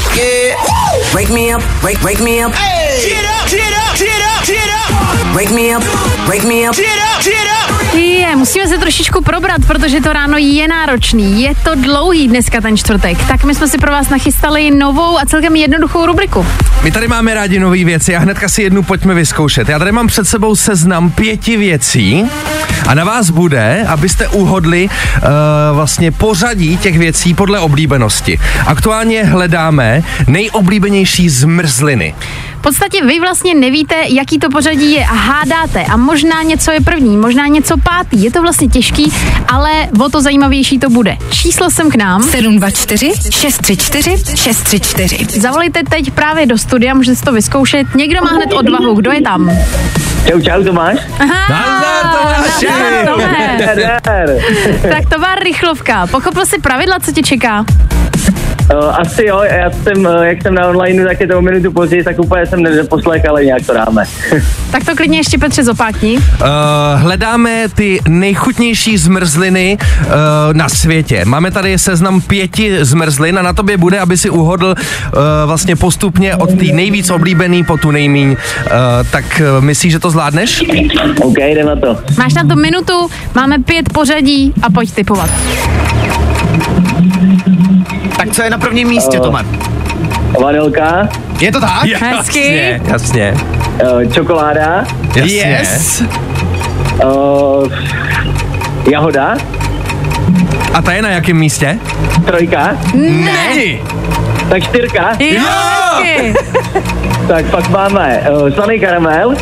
Wake 1.13 1.29
me 1.29 1.57
up, 1.57 1.63
wake, 1.83 2.03
wake 2.03 2.21
me 2.21 2.47
up. 2.47 2.55
Get 3.03 3.25
up, 3.27 3.49
get 3.51 3.73
up, 3.75 3.99
get 3.99 4.23
up, 4.23 4.47
get 4.47 4.71
up. 4.71 5.35
Wake 5.35 5.51
me 5.51 5.73
up, 5.73 5.83
wake 6.29 6.45
me 6.45 6.65
up. 6.65 6.77
Get 6.77 6.99
up, 6.99 7.23
get 7.25 7.47
up. 7.49 7.54
Je, 7.97 8.37
musíme 8.37 8.69
se 8.69 8.79
trošičku 8.79 9.23
probrat, 9.23 9.61
protože 9.67 10.01
to 10.01 10.13
ráno 10.13 10.37
je 10.39 10.69
náročný. 10.69 11.43
Je 11.43 11.55
to 11.65 11.71
dlouhý 11.75 12.29
dneska 12.29 12.61
ten 12.61 12.77
čtvrtek. 12.77 13.27
Tak 13.29 13.45
my 13.45 13.55
jsme 13.55 13.69
si 13.69 13.79
pro 13.79 13.93
vás 13.93 14.09
nachystali 14.09 14.71
novou 14.71 15.19
a 15.19 15.27
celkem 15.27 15.57
jednoduchou 15.57 16.07
rubriku. 16.07 16.47
My 16.83 16.91
tady 16.91 17.09
máme 17.09 17.35
rádi 17.35 17.59
nové 17.59 17.85
věci 17.85 18.17
a 18.17 18.19
hnedka 18.19 18.49
si 18.49 18.63
jednu 18.63 18.83
pojďme 18.83 19.15
vyzkoušet. 19.15 19.69
Já 19.69 19.79
tady 19.79 19.93
mám 19.93 20.07
před 20.07 20.29
sebou 20.29 20.57
seznam 20.57 21.11
pěti 21.11 21.57
věcí 21.57 22.25
a 22.89 22.95
na 22.95 23.05
vás 23.05 23.31
bude, 23.31 23.85
abyste 23.89 24.29
uhodli 24.29 24.89
uh, 24.89 25.23
vlastně 25.75 26.13
pořadí 26.13 26.77
těch 26.77 26.99
věcí 26.99 27.35
podle 27.35 27.61
oblíbenosti. 27.61 28.39
Aktuálně 28.67 29.25
hledáme 29.25 30.03
nejoblíbenější 30.27 31.29
zmrzliny. 31.29 32.15
V 32.59 32.67
podstatě 32.67 33.05
vy 33.05 33.21
vlastně 33.21 33.55
nevíte, 33.55 33.95
jaký 34.09 34.39
to 34.39 34.51
pořadí 34.51 34.93
je 34.93 35.05
a 35.05 35.15
hádáte 35.15 35.85
a 35.85 35.97
možná 35.97 36.43
něco 36.43 36.71
je 36.71 36.81
první, 36.81 37.17
možná 37.17 37.47
něco 37.47 37.77
pátý. 37.85 38.23
Je 38.23 38.31
to 38.31 38.43
vlastně 38.43 38.69
těžký, 38.69 39.13
ale 39.49 39.71
o 40.05 40.09
to 40.09 40.21
zajímavější 40.23 40.79
to 40.79 40.91
bude. 40.91 41.17
Číslo 41.31 41.71
sem 41.71 41.91
k 41.91 41.95
nám. 41.95 42.23
724 42.23 43.13
634 43.31 44.37
634. 44.37 45.41
Zavolejte 45.41 45.81
teď 45.91 46.11
právě 46.11 46.47
do 46.47 46.59
studia, 46.59 46.95
můžete 46.95 47.17
si 47.17 47.23
to 47.23 47.33
vyzkoušet. 47.33 47.95
Někdo 47.95 48.21
má 48.25 48.31
hned 48.31 48.53
odvahu, 48.53 48.95
kdo 48.95 49.13
je 49.13 49.23
tam? 49.23 49.51
Čau, 50.29 50.41
čau, 50.41 50.65
Tomáš. 50.65 50.97
Aha, 51.21 51.49
Nazdar, 51.51 52.13
Tomáši! 52.17 52.67
nazdar. 53.67 54.29
Tak 54.91 55.09
to 55.09 55.19
byla 55.19 55.35
rychlovka. 55.35 56.07
Pochopil 56.07 56.47
jsi 56.47 56.59
pravidla, 56.61 57.01
co 57.01 57.13
tě 57.13 57.23
čeká? 57.23 57.65
Uh, 58.73 59.01
asi 59.01 59.27
jo, 59.27 59.43
já 59.43 59.71
jsem, 59.71 60.05
uh, 60.05 60.23
jak 60.23 60.43
jsem 60.43 60.55
na 60.55 60.67
online, 60.67 61.05
tak 61.05 61.21
je 61.21 61.27
to 61.27 61.39
o 61.39 61.43
minutu 61.43 61.73
později, 61.73 62.05
tak 62.05 62.19
úplně 62.19 62.47
jsem 62.47 62.63
neposlech, 62.63 63.23
ale 63.29 63.45
nějak 63.45 63.67
to 63.67 63.75
dáme. 63.75 64.05
Tak 64.71 64.85
to 64.85 64.97
klidně 64.97 65.19
ještě 65.19 65.39
Petře 65.39 65.65
zopátni. 65.65 66.17
Uh, 66.17 66.23
hledáme 66.97 67.69
ty 67.75 68.01
nejchutnější 68.09 68.99
zmrzliny 68.99 69.79
uh, 69.79 70.13
na 70.53 70.69
světě. 70.69 71.25
Máme 71.25 71.51
tady 71.51 71.79
seznam 71.79 72.21
pěti 72.21 72.85
zmrzlin 72.85 73.39
a 73.39 73.43
na 73.43 73.53
tobě 73.53 73.77
bude, 73.77 74.01
aby 74.01 74.17
si 74.17 74.31
uhodl 74.31 74.67
uh, 74.67 75.21
vlastně 75.47 75.77
postupně 75.77 76.37
od 76.37 76.51
té 76.59 76.65
nejvíc 76.65 77.11
oblíbený 77.11 77.65
po 77.65 77.77
tu 77.77 77.91
nejmíň. 77.91 78.31
Uh, 78.31 78.37
tak 79.11 79.25
uh, 79.59 79.65
myslíš, 79.65 79.93
že 79.93 79.99
to 79.99 80.11
zvládneš? 80.11 80.65
OK, 81.23 81.39
jdem 81.39 81.67
na 81.67 81.77
to. 81.77 81.99
Máš 82.19 82.35
na 82.35 82.45
to 82.45 82.57
minutu, 82.57 83.09
máme 83.35 83.59
pět 83.59 83.93
pořadí 83.93 84.53
a 84.63 84.71
pojď 84.71 84.93
typovat. 84.93 85.31
Tak 88.25 88.33
co 88.35 88.43
je 88.43 88.51
na 88.51 88.59
prvním 88.59 88.89
místě, 88.89 89.21
Tome? 89.21 89.45
Vanilka, 90.43 91.09
Je 91.41 91.53
to 91.53 91.61
tak? 91.61 91.85
Hezky. 91.85 92.81
jasně. 92.87 93.35
uh, 93.93 94.13
čokoláda, 94.13 94.85
jasně. 95.17 95.59
Yes. 95.61 96.03
uh, 97.05 97.73
jahoda, 98.91 99.37
A 100.75 100.83
ta 100.83 100.93
je 100.93 101.03
na 101.03 101.09
jakém 101.09 101.37
místě? 101.37 101.79
trojka, 102.25 102.77
Ne. 102.95 103.41
tak 104.49 104.63
čtyřka, 104.63 105.11
Jo. 105.21 105.43
tak 107.29 107.47
pak 107.51 107.69
máme 107.69 108.23
uh, 108.31 108.51
slaný 108.55 108.81
karamel, 108.81 109.35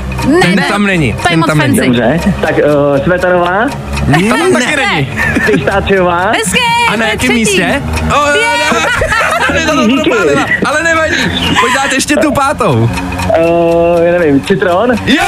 Ten 0.43 0.55
Ne, 0.57 0.65
tam 0.69 0.87
není. 0.87 1.13
To 1.13 1.19
je 1.19 1.25
ten 1.29 1.39
moc 1.39 1.49
tam 1.49 1.59
není. 1.59 1.77
dobře, 1.79 2.21
tak 2.41 2.55
uh, 2.59 3.05
svetarová, 3.05 3.65
Ne, 4.07 4.19
Taky 4.53 4.77
není. 4.77 5.09
pistáčiová, 5.47 6.31
Hezky. 6.37 6.59
A 6.89 6.93
to 6.93 6.97
na 6.99 7.07
jakém 7.09 7.35
místě? 7.35 7.83
Oh, 8.17 8.37
yeah. 8.37 9.67
to 9.67 9.73
propálila, 9.95 10.47
ale 10.65 10.83
nevadí. 10.83 11.17
Pojď 11.61 11.75
dát 11.75 11.93
ještě 11.93 12.17
tu 12.17 12.33
pátou. 12.33 12.91
uh, 13.39 14.03
já 14.03 14.13
nevím, 14.19 14.41
citron, 14.45 14.91
Jo! 15.07 15.25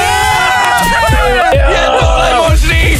Je 1.69 1.87
tohle 1.99 2.49
možný? 2.49 2.97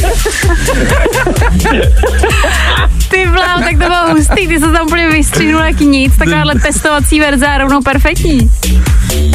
Ty 3.08 3.26
bláho, 3.26 3.60
tak 3.60 3.70
to 3.70 3.76
bylo 3.76 4.08
hustý, 4.10 4.48
ty 4.48 4.58
se 4.60 4.72
tam 4.72 4.86
úplně 4.86 5.08
vystříhnul 5.08 5.60
jak 5.62 5.80
nic, 5.80 6.16
takováhle 6.18 6.54
testovací 6.54 7.20
verze 7.20 7.46
a 7.46 7.58
rovnou 7.58 7.82
perfektní. 7.82 8.50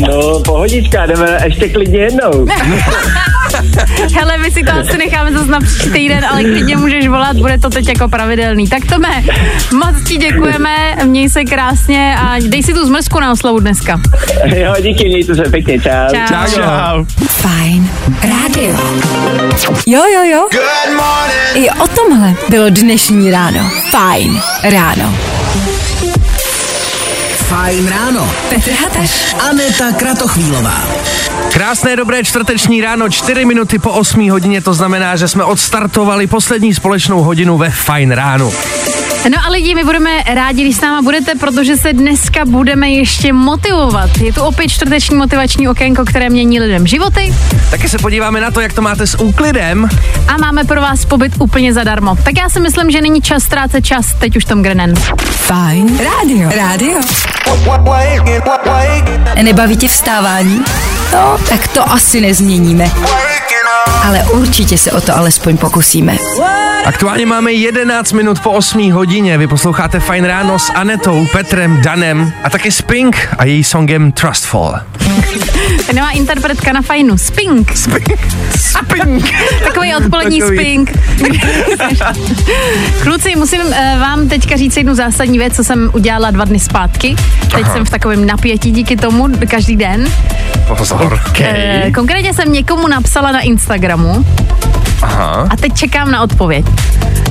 No 0.01 0.39
pohodička, 0.39 1.05
jdeme 1.05 1.39
ještě 1.43 1.69
klidně 1.69 1.99
jednou. 1.99 2.47
Hele, 4.15 4.37
my 4.37 4.51
si 4.51 4.63
to 4.63 4.71
asi 4.71 4.97
necháme 4.97 5.31
zase 5.31 5.51
na 5.51 5.59
příští 5.59 5.89
týden, 5.89 6.25
ale 6.25 6.43
klidně 6.43 6.77
můžeš 6.77 7.07
volat, 7.07 7.37
bude 7.37 7.57
to 7.57 7.69
teď 7.69 7.87
jako 7.87 8.07
pravidelný. 8.09 8.67
Tak 8.67 8.85
Tome, 8.85 9.23
moc 9.73 10.07
ti 10.07 10.17
děkujeme, 10.17 10.95
měj 11.05 11.29
se 11.29 11.43
krásně 11.43 12.15
a 12.19 12.39
dej 12.47 12.63
si 12.63 12.73
tu 12.73 12.85
zmrzku 12.85 13.19
na 13.19 13.31
oslavu 13.31 13.59
dneska. 13.59 14.01
jo, 14.55 14.73
díky, 14.81 15.05
mějte 15.09 15.35
se 15.35 15.41
pěkně, 15.41 15.79
čau. 15.79 15.91
Čau. 16.27 16.55
Čau. 16.55 17.05
Fajn 17.27 17.89
rádio. 18.23 18.75
Jo, 19.87 20.01
jo, 20.13 20.23
jo. 20.31 20.47
I 21.53 21.69
o 21.69 21.87
tomhle 21.87 22.33
bylo 22.49 22.69
dnešní 22.69 23.31
ráno. 23.31 23.71
Fajn 23.91 24.41
ráno. 24.63 25.30
Fajn 27.51 27.87
ráno. 27.87 28.23
Petr 28.49 28.71
Hataš. 28.71 29.35
Aneta 29.49 29.91
Kratochvílová. 29.91 30.87
Krásné 31.53 31.95
dobré 31.95 32.23
čtvrteční 32.23 32.81
ráno, 32.81 33.09
4 33.09 33.45
minuty 33.45 33.79
po 33.79 33.91
8 33.91 34.29
hodině, 34.29 34.61
to 34.61 34.73
znamená, 34.73 35.15
že 35.15 35.27
jsme 35.27 35.43
odstartovali 35.43 36.27
poslední 36.27 36.73
společnou 36.73 37.23
hodinu 37.23 37.57
ve 37.57 37.69
Fajn 37.69 38.11
ránu. 38.11 38.53
No 39.29 39.37
a 39.47 39.49
lidi, 39.49 39.75
my 39.75 39.83
budeme 39.83 40.09
rádi, 40.33 40.63
když 40.63 40.75
s 40.75 40.81
náma 40.81 41.01
budete, 41.01 41.35
protože 41.35 41.77
se 41.77 41.93
dneska 41.93 42.45
budeme 42.45 42.89
ještě 42.89 43.33
motivovat. 43.33 44.17
Je 44.17 44.33
tu 44.33 44.41
opět 44.41 44.69
čtvrteční 44.69 45.15
motivační 45.15 45.67
okénko, 45.69 46.05
které 46.05 46.29
mění 46.29 46.59
lidem 46.59 46.87
životy 46.87 47.33
Taky 47.71 47.89
se 47.89 47.97
podíváme 47.97 48.41
na 48.41 48.51
to, 48.51 48.61
jak 48.61 48.73
to 48.73 48.81
máte 48.81 49.07
s 49.07 49.19
úklidem. 49.19 49.89
a 50.27 50.37
máme 50.37 50.63
pro 50.63 50.81
vás 50.81 51.05
pobyt 51.05 51.33
úplně 51.39 51.73
zadarmo. 51.73 52.15
Tak 52.15 52.37
já 52.37 52.49
si 52.49 52.59
myslím, 52.59 52.91
že 52.91 53.01
není 53.01 53.21
čas 53.21 53.43
ztrácet 53.43 53.85
čas, 53.85 54.05
teď 54.19 54.35
už 54.37 54.45
Tom 54.45 54.63
Grenen. 54.63 54.95
Fajn 55.19 55.97
rádio. 55.97 56.49
Rádio. 56.55 57.01
Nebaví 59.41 59.77
tě 59.77 59.87
vstávání? 59.87 60.61
No, 61.13 61.37
tak 61.49 61.67
to 61.67 61.91
asi 61.91 62.21
nezměníme. 62.21 62.91
Ale 64.03 64.23
určitě 64.23 64.77
se 64.77 64.91
o 64.91 65.01
to 65.01 65.17
alespoň 65.17 65.57
pokusíme. 65.57 66.17
Aktuálně 66.85 67.25
máme 67.25 67.51
11 67.51 68.11
minut 68.11 68.39
po 68.39 68.51
8 68.51 68.91
hodině. 68.91 69.37
Vy 69.37 69.47
posloucháte 69.47 69.99
Fajn 69.99 70.25
ráno 70.25 70.59
s 70.59 70.71
Anetou, 70.73 71.27
Petrem, 71.31 71.81
Danem 71.81 72.33
a 72.43 72.49
taky 72.49 72.71
Spink 72.71 73.27
a 73.37 73.45
její 73.45 73.63
songem 73.63 74.11
Trustfall. 74.11 74.79
Nová 75.95 76.09
interpretka 76.09 76.73
na 76.73 76.81
fajnu. 76.81 77.17
Spink. 77.17 77.77
Spink! 77.77 79.31
Takový 79.63 79.95
odpolední 79.95 80.39
Takový. 80.39 80.57
spink. 80.57 80.91
Kluci, 83.03 83.35
musím 83.35 83.61
uh, 83.61 83.73
vám 83.99 84.27
teďka 84.27 84.57
říct 84.57 84.77
jednu 84.77 84.95
zásadní 84.95 85.37
věc, 85.37 85.55
co 85.55 85.63
jsem 85.63 85.89
udělala 85.93 86.31
dva 86.31 86.45
dny 86.45 86.59
zpátky. 86.59 87.15
Teď 87.41 87.63
Aha. 87.63 87.73
jsem 87.73 87.85
v 87.85 87.89
takovém 87.89 88.25
napětí 88.25 88.71
díky 88.71 88.95
tomu 88.95 89.27
každý 89.49 89.75
den. 89.75 90.11
Pozor. 90.77 91.19
Eh, 91.41 91.91
konkrétně 91.95 92.33
jsem 92.33 92.53
někomu 92.53 92.87
napsala 92.87 93.31
na 93.31 93.39
Instagramu 93.39 94.25
Aha. 95.01 95.47
a 95.49 95.55
teď 95.55 95.73
čekám 95.73 96.11
na 96.11 96.21
odpověď. 96.23 96.65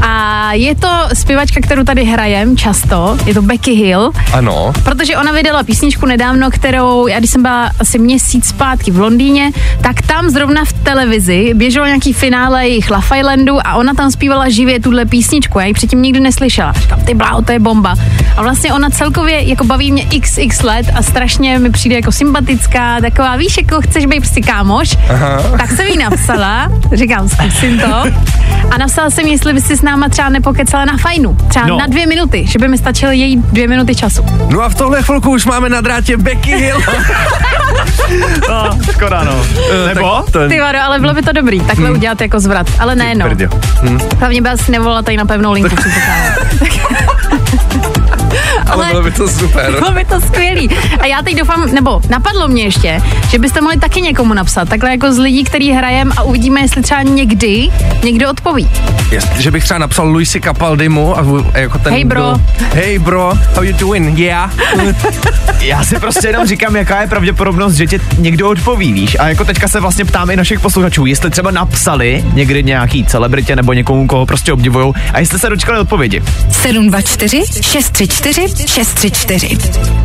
A 0.02 0.52
je 0.52 0.74
to 0.74 0.88
zpěvačka, 1.14 1.60
kterou 1.60 1.84
tady 1.84 2.04
hrajem 2.04 2.56
často, 2.56 3.18
je 3.26 3.34
to 3.34 3.42
Becky 3.42 3.70
Hill, 3.70 4.10
Ano. 4.32 4.72
protože 4.84 5.16
ona 5.16 5.32
vydala 5.32 5.62
písničku 5.62 6.06
nedávno, 6.06 6.50
kterou, 6.50 7.06
já 7.06 7.18
když 7.18 7.30
jsem 7.30 7.42
byla 7.42 7.70
asi 7.80 7.98
měsíc 7.98 8.46
zpátky 8.46 8.90
v 8.90 8.98
Londýně, 8.98 9.50
tak 9.80 10.02
tam 10.02 10.30
zrovna 10.30 10.64
v 10.64 10.72
televizi 10.72 11.54
běželo 11.54 11.86
nějaký 11.86 12.12
finále 12.12 12.68
jejich 12.68 12.90
Love 12.90 13.18
Islandu 13.18 13.66
a 13.66 13.74
ona 13.74 13.94
tam 13.94 14.10
zpívala 14.10 14.48
živě 14.48 14.80
tuhle 14.80 15.04
písničku. 15.04 15.58
Já 15.58 15.66
ji 15.66 15.72
předtím 15.74 16.02
nikdy 16.02 16.20
neslyšela. 16.20 16.72
Říkám, 16.72 17.00
ty 17.00 17.14
bláho, 17.14 17.42
to 17.42 17.52
je 17.52 17.58
bomba. 17.58 17.94
A 18.36 18.42
vlastně 18.42 18.72
ona 18.72 18.90
celkově 18.90 19.48
jako 19.48 19.64
baví 19.64 19.92
mě 19.92 20.06
xx 20.20 20.62
let 20.62 20.86
a 20.94 21.02
strašně 21.02 21.58
mi 21.58 21.70
přijde 21.70 21.96
jako 21.96 22.12
sympatická, 22.12 23.00
taková, 23.00 23.36
víš, 23.36 23.56
jako 23.56 23.80
chceš 23.82 24.06
být 24.06 24.20
prostě 24.20 24.40
kámoš. 24.40 24.96
Aha. 25.10 25.42
Tak 25.58 25.70
jsem 25.70 25.86
jí 25.86 25.98
napsala, 25.98 26.68
říkám, 26.92 27.28
zkusím 27.28 27.78
to. 27.80 27.94
A 28.70 28.78
napsala 28.78 29.10
jsem, 29.10 29.26
jestli 29.26 29.52
by 29.52 29.60
si 29.60 29.76
s 29.76 29.82
náma 29.90 30.08
třeba 30.08 30.28
nepokecala 30.28 30.84
na 30.84 30.96
fajnu. 30.96 31.36
Třeba 31.48 31.66
No. 31.66 31.78
na 31.78 31.86
dvě 31.86 32.06
minuty, 32.06 32.46
že 32.46 32.58
by 32.58 32.68
mi 32.68 32.78
stačily 32.78 33.16
její 33.16 33.36
dvě 33.36 33.68
minuty 33.68 33.94
času. 33.94 34.24
No 34.50 34.62
a 34.62 34.68
v 34.68 34.74
tohle 34.74 35.02
chvilku 35.02 35.30
už 35.30 35.46
máme 35.46 35.68
na 35.68 35.80
drátě 35.80 36.16
Becky 36.16 36.56
Hill. 36.56 36.80
No, 38.48 38.78
škoda 38.92 39.24
no. 39.24 39.32
Nebo? 39.94 40.22
Tak 40.24 40.30
to, 40.32 40.48
Ty 40.48 40.60
vado, 40.60 40.78
ale 40.82 40.98
bylo 40.98 41.14
by 41.14 41.22
to 41.22 41.32
dobrý, 41.32 41.60
takhle 41.60 41.86
hmm. 41.88 41.96
udělat 41.96 42.20
jako 42.20 42.40
zvrat. 42.40 42.66
Ale 42.78 42.96
ne, 42.96 43.14
no. 43.14 43.24
Brďo. 43.26 43.48
Hlavně 44.18 44.42
by 44.42 44.48
asi 44.48 44.72
nevolala 44.72 45.02
tady 45.02 45.16
na 45.16 45.24
pevnou 45.24 45.52
linku, 45.52 45.76
Ale 48.70 48.86
bylo 48.90 49.02
by 49.02 49.10
to 49.10 49.28
super. 49.28 49.70
Bylo 49.78 49.90
by 49.92 50.04
to 50.04 50.20
skvělý. 50.20 50.70
A 51.00 51.06
já 51.06 51.22
teď 51.22 51.36
doufám, 51.38 51.66
nebo 51.74 52.00
napadlo 52.08 52.48
mě 52.48 52.62
ještě, 52.62 53.02
že 53.30 53.38
byste 53.38 53.60
mohli 53.60 53.76
taky 53.76 54.00
někomu 54.00 54.34
napsat, 54.34 54.68
takhle 54.68 54.90
jako 54.90 55.12
z 55.12 55.18
lidí, 55.18 55.44
který 55.44 55.72
hrajem 55.72 56.12
a 56.16 56.22
uvidíme, 56.22 56.60
jestli 56.60 56.82
třeba 56.82 57.02
někdy 57.02 57.68
někdo 58.04 58.30
odpoví. 58.30 58.70
Jest, 59.10 59.32
že 59.36 59.50
bych 59.50 59.64
třeba 59.64 59.78
napsal 59.78 60.08
Luisi 60.08 60.40
Capaldimu 60.40 61.18
a 61.18 61.24
jako 61.58 61.78
ten 61.78 61.92
Hey, 61.92 62.04
bro. 62.04 62.20
kdo- 62.32 62.40
Hey 62.74 62.98
bro, 62.98 63.32
how 63.54 63.62
you 63.64 63.72
doing? 63.78 64.18
Yeah. 64.18 64.50
Já 65.60 65.84
si 65.84 65.98
prostě 66.00 66.26
jenom 66.28 66.46
říkám, 66.46 66.76
jaká 66.76 67.00
je 67.00 67.06
pravděpodobnost, 67.06 67.74
že 67.74 67.86
tě 67.86 68.00
někdo 68.18 68.48
odpoví, 68.48 68.92
víš? 68.92 69.16
A 69.20 69.28
jako 69.28 69.44
teďka 69.44 69.68
se 69.68 69.80
vlastně 69.80 70.04
ptám 70.04 70.30
i 70.30 70.36
našich 70.36 70.60
posluchačů, 70.60 71.06
jestli 71.06 71.30
třeba 71.30 71.50
napsali 71.50 72.24
někdy 72.34 72.62
nějaký 72.62 73.04
celebritě 73.04 73.56
nebo 73.56 73.72
někomu, 73.72 74.06
koho 74.06 74.26
prostě 74.26 74.52
obdivujou 74.52 74.94
a 75.12 75.18
jestli 75.20 75.38
se 75.38 75.48
dočkali 75.50 75.78
odpovědi. 75.78 76.22
724 76.50 77.42
634 77.62 78.48
634. 78.66 79.58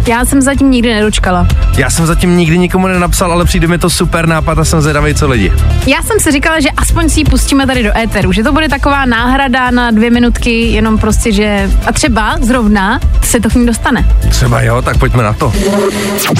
Já 0.07 0.25
jsem 0.25 0.41
zatím 0.41 0.71
nikdy 0.71 0.93
nedočkala. 0.93 1.47
Já 1.77 1.89
jsem 1.89 2.05
zatím 2.05 2.37
nikdy 2.37 2.57
nikomu 2.57 2.87
nenapsal, 2.87 3.31
ale 3.31 3.45
přijde 3.45 3.67
mi 3.67 3.77
to 3.77 3.89
super 3.89 4.27
nápad 4.27 4.59
a 4.59 4.65
jsem 4.65 4.81
zvědavý, 4.81 5.13
co 5.13 5.27
lidi. 5.27 5.51
Já 5.87 6.01
jsem 6.01 6.19
si 6.19 6.31
říkala, 6.31 6.59
že 6.59 6.69
aspoň 6.77 7.09
si 7.09 7.19
ji 7.19 7.23
pustíme 7.25 7.67
tady 7.67 7.83
do 7.83 7.97
éteru, 7.97 8.31
že 8.31 8.43
to 8.43 8.51
bude 8.51 8.69
taková 8.69 9.05
náhrada 9.05 9.71
na 9.71 9.91
dvě 9.91 10.09
minutky, 10.11 10.61
jenom 10.61 10.97
prostě, 10.97 11.31
že 11.31 11.69
a 11.85 11.91
třeba 11.91 12.35
zrovna 12.41 12.99
se 13.21 13.39
to 13.39 13.49
k 13.49 13.53
ní 13.53 13.65
dostane. 13.65 14.05
Třeba 14.29 14.61
jo, 14.61 14.81
tak 14.81 14.97
pojďme 14.97 15.23
na 15.23 15.33
to. 15.33 15.53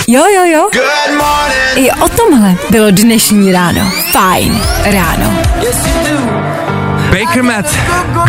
Jo, 0.08 0.24
jo, 0.36 0.44
jo. 0.54 0.70
I 1.76 1.92
o 1.92 2.10
tomhle 2.10 2.56
bylo 2.70 2.92
dnešní 2.92 3.52
ráno. 3.52 3.92
Fajn 4.12 4.62
ráno. 4.84 5.34
Baker 7.26 7.44
Matt, 7.44 7.78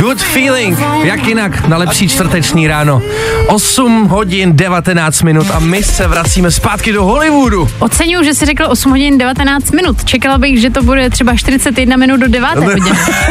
good 0.00 0.22
feeling. 0.22 0.78
Jak 1.02 1.26
jinak 1.26 1.68
na 1.68 1.76
lepší 1.76 2.08
čtvrteční 2.08 2.68
ráno. 2.68 3.02
8 3.46 4.04
hodin 4.04 4.56
19 4.56 5.22
minut 5.22 5.50
a 5.50 5.58
my 5.58 5.82
se 5.82 6.06
vracíme 6.06 6.50
zpátky 6.50 6.92
do 6.92 7.04
Hollywoodu. 7.04 7.68
Oceňuju, 7.78 8.24
že 8.24 8.34
jsi 8.34 8.46
řekl 8.46 8.64
8 8.68 8.90
hodin 8.90 9.18
19 9.18 9.70
minut. 9.70 10.04
Čekala 10.04 10.38
bych, 10.38 10.60
že 10.60 10.70
to 10.70 10.82
bude 10.82 11.10
třeba 11.10 11.36
41 11.36 11.96
minut 11.96 12.20
do 12.20 12.28
9 12.28 12.48
hodiny. 12.54 12.90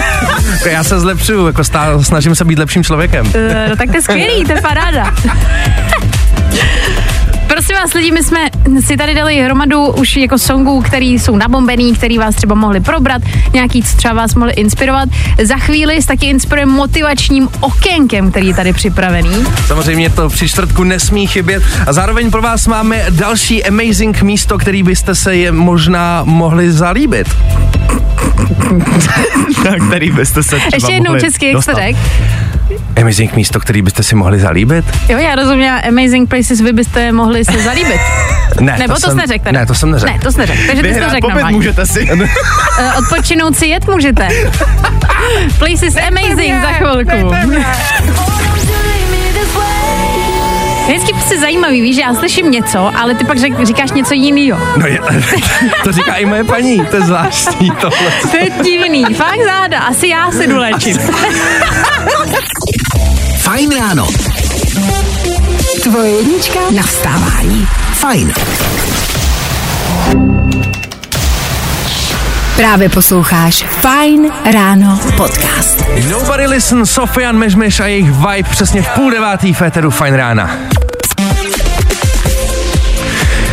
Já 0.71 0.83
se 0.83 0.99
zlepšuju, 0.99 1.47
jako 1.47 1.63
stále 1.63 2.03
snažím 2.03 2.35
se 2.35 2.45
být 2.45 2.59
lepším 2.59 2.83
člověkem. 2.83 3.31
Eh, 3.35 3.67
no 3.69 3.75
tak 3.75 3.89
to 3.89 3.95
je 3.95 4.01
skvělý, 4.01 4.45
to 4.45 4.51
je 4.51 4.61
paráda. 4.61 5.13
Prosím 7.67 7.81
vás 7.83 7.93
lidi, 7.93 8.11
my 8.11 8.23
jsme 8.23 8.39
si 8.79 8.97
tady 8.97 9.13
dali 9.15 9.41
hromadu 9.41 9.85
už 9.85 10.17
jako 10.17 10.37
songů, 10.37 10.81
který 10.81 11.19
jsou 11.19 11.35
nabombený, 11.35 11.95
který 11.95 12.17
vás 12.17 12.35
třeba 12.35 12.55
mohli 12.55 12.79
probrat, 12.79 13.21
nějaký, 13.53 13.83
co 13.83 13.97
třeba 13.97 14.13
vás 14.13 14.35
mohli 14.35 14.53
inspirovat. 14.53 15.09
Za 15.43 15.57
chvíli 15.57 16.01
s 16.01 16.05
taky 16.05 16.25
inspirujeme 16.25 16.71
motivačním 16.71 17.49
okénkem, 17.59 18.31
který 18.31 18.47
je 18.47 18.53
tady 18.53 18.73
připravený. 18.73 19.45
Samozřejmě 19.67 20.09
to 20.09 20.29
při 20.29 20.49
čtvrtku 20.49 20.83
nesmí 20.83 21.27
chybět 21.27 21.63
a 21.87 21.93
zároveň 21.93 22.31
pro 22.31 22.41
vás 22.41 22.67
máme 22.67 23.05
další 23.09 23.65
amazing 23.65 24.21
místo, 24.21 24.57
který 24.57 24.83
byste 24.83 25.15
se 25.15 25.35
je 25.35 25.51
možná 25.51 26.21
mohli 26.23 26.71
zalíbit. 26.71 27.27
Na 29.65 29.87
který 29.87 30.11
byste 30.11 30.43
se 30.43 30.55
třeba 30.55 30.69
Ještě 30.73 30.93
jednou 30.93 31.11
mohli 31.11 31.21
česky, 31.21 31.45
jak 31.45 31.63
jste 31.63 31.71
dostat. 31.71 31.85
řekl. 31.85 31.99
Amazing 33.01 33.33
místo, 33.35 33.59
který 33.59 33.81
byste 33.81 34.03
si 34.03 34.15
mohli 34.15 34.39
zalíbit? 34.39 34.85
Jo, 35.09 35.17
já 35.17 35.35
rozuměla 35.35 35.77
Amazing 35.87 36.29
Places, 36.29 36.61
vy 36.61 36.73
byste 36.73 37.11
mohli 37.11 37.45
se 37.45 37.57
zalíbit. 37.63 38.01
Ne, 38.59 38.75
Nebo 38.79 38.93
to, 38.93 38.99
jsem, 38.99 39.11
jsi 39.11 39.17
neřekl. 39.17 39.51
Ne, 39.51 39.65
to 39.65 39.73
jsem 39.75 39.91
neřekl. 39.91 40.13
Ne, 40.13 40.19
to 40.19 40.31
jsi 40.31 40.37
neřekl. 40.37 40.59
Takže 40.67 40.81
ty 40.81 40.87
to 40.87 40.93
Vyhrát 40.93 41.11
řekl 41.11 41.29
pobyt 41.29 41.43
můžete 41.51 41.85
si. 41.85 42.09
Eh, 42.79 42.93
Odpočinout 42.97 43.57
si 43.57 43.65
jet 43.67 43.87
můžete. 43.87 44.27
Places 45.59 45.95
Amazing 46.07 46.61
za 46.61 46.71
chvilku. 46.71 47.35
Vždycky 50.87 51.13
prostě 51.13 51.39
zajímavý, 51.39 51.81
víš, 51.81 51.95
že 51.95 52.01
já 52.01 52.13
slyším 52.13 52.51
něco, 52.51 52.91
ale 52.97 53.15
ty 53.15 53.25
pak 53.25 53.37
řek, 53.39 53.65
říkáš 53.65 53.91
něco 53.91 54.13
jiného. 54.13 54.59
No 54.77 54.87
je, 54.87 54.99
to 55.83 55.91
říká 55.91 56.15
i 56.15 56.25
moje 56.25 56.43
paní, 56.43 56.85
to 56.85 56.95
je 56.95 57.01
zvláštní 57.01 57.71
tohle. 57.71 58.11
To 58.31 58.37
je 58.37 58.49
divný, 58.63 59.05
fakt 59.05 59.39
záda, 59.45 59.79
asi 59.79 60.07
já 60.07 60.31
se 60.31 60.47
jdu 60.47 60.57
léčit. 60.57 61.01
Fajn 63.37 63.71
ráno. 63.79 64.07
Tvoje 65.83 66.11
jednička 66.11 66.59
na 66.75 66.83
vstávání. 66.83 67.67
Fajn. 67.93 68.33
Právě 72.55 72.89
posloucháš 72.89 73.65
Fajn 73.81 74.31
ráno 74.53 74.99
podcast. 75.17 75.83
Nobody 76.09 76.47
listen, 76.47 76.85
Sofian 76.85 77.37
Mežmeš 77.37 77.79
a 77.79 77.85
jejich 77.87 78.11
vibe 78.11 78.49
přesně 78.49 78.81
v 78.81 78.89
půl 78.89 79.11
devátý 79.11 79.53
féteru 79.53 79.91
Fajn 79.91 80.13
rána. 80.13 80.57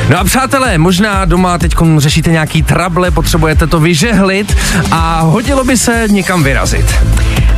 No 0.08 0.18
a 0.18 0.24
přátelé, 0.24 0.78
možná 0.78 1.24
doma 1.24 1.58
teď 1.58 1.74
řešíte 1.98 2.30
nějaký 2.30 2.62
trable, 2.62 3.10
potřebujete 3.10 3.66
to 3.66 3.80
vyžehlit 3.80 4.56
a 4.90 5.20
hodilo 5.20 5.64
by 5.64 5.76
se 5.76 6.04
někam 6.08 6.42
vyrazit. 6.42 6.94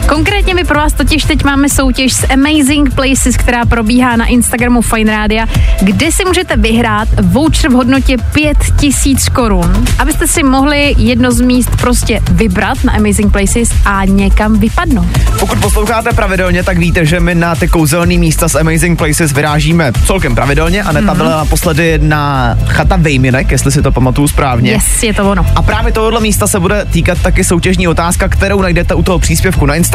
Konkrétně 0.08 0.54
my 0.54 0.64
pro 0.64 0.78
vás 0.78 0.92
totiž 0.92 1.24
teď 1.24 1.44
máme 1.44 1.68
soutěž 1.68 2.12
s 2.12 2.26
Amazing 2.32 2.94
Places, 2.94 3.36
která 3.36 3.66
probíhá 3.66 4.16
na 4.16 4.26
Instagramu 4.26 4.82
Fine 4.82 5.12
Radio, 5.12 5.46
kde 5.82 6.12
si 6.12 6.24
můžete 6.24 6.56
vyhrát 6.56 7.08
voucher 7.22 7.70
v 7.70 7.74
hodnotě 7.74 8.16
5000 8.32 9.28
korun, 9.28 9.84
abyste 9.98 10.26
si 10.26 10.42
mohli 10.42 10.94
jedno 10.98 11.32
z 11.32 11.40
míst 11.40 11.70
prostě 11.76 12.20
vybrat 12.30 12.84
na 12.84 12.92
Amazing 12.92 13.32
Places 13.32 13.68
a 13.84 14.04
někam 14.04 14.58
vypadnout. 14.58 15.06
Pokud 15.40 15.58
posloucháte 15.60 16.12
pravidelně, 16.12 16.62
tak 16.62 16.78
víte, 16.78 17.06
že 17.06 17.20
my 17.20 17.34
na 17.34 17.54
ty 17.54 17.68
kouzelné 17.68 18.18
místa 18.18 18.48
z 18.48 18.54
Amazing 18.54 18.98
Places 18.98 19.32
vyrážíme 19.32 19.92
celkem 20.06 20.34
pravidelně. 20.34 20.82
a 20.82 20.92
mm. 20.92 21.16
byla 21.16 21.36
naposledy 21.36 21.98
na 22.02 22.54
chata 22.66 22.96
Vejminek, 22.96 23.50
jestli 23.50 23.72
si 23.72 23.82
to 23.82 23.92
pamatuju 23.92 24.28
správně. 24.28 24.72
Yes, 24.72 25.02
je 25.02 25.14
to 25.14 25.30
ono. 25.30 25.46
A 25.56 25.62
právě 25.62 25.92
tohohle 25.92 26.20
místa 26.20 26.46
se 26.46 26.60
bude 26.60 26.84
týkat 26.84 27.18
taky 27.22 27.44
soutěžní 27.44 27.88
otázka, 27.88 28.28
kterou 28.28 28.62
najdete 28.62 28.94
u 28.94 29.02
toho 29.02 29.18
příspěvku 29.18 29.66
na 29.66 29.74
Instagramu. 29.74 29.93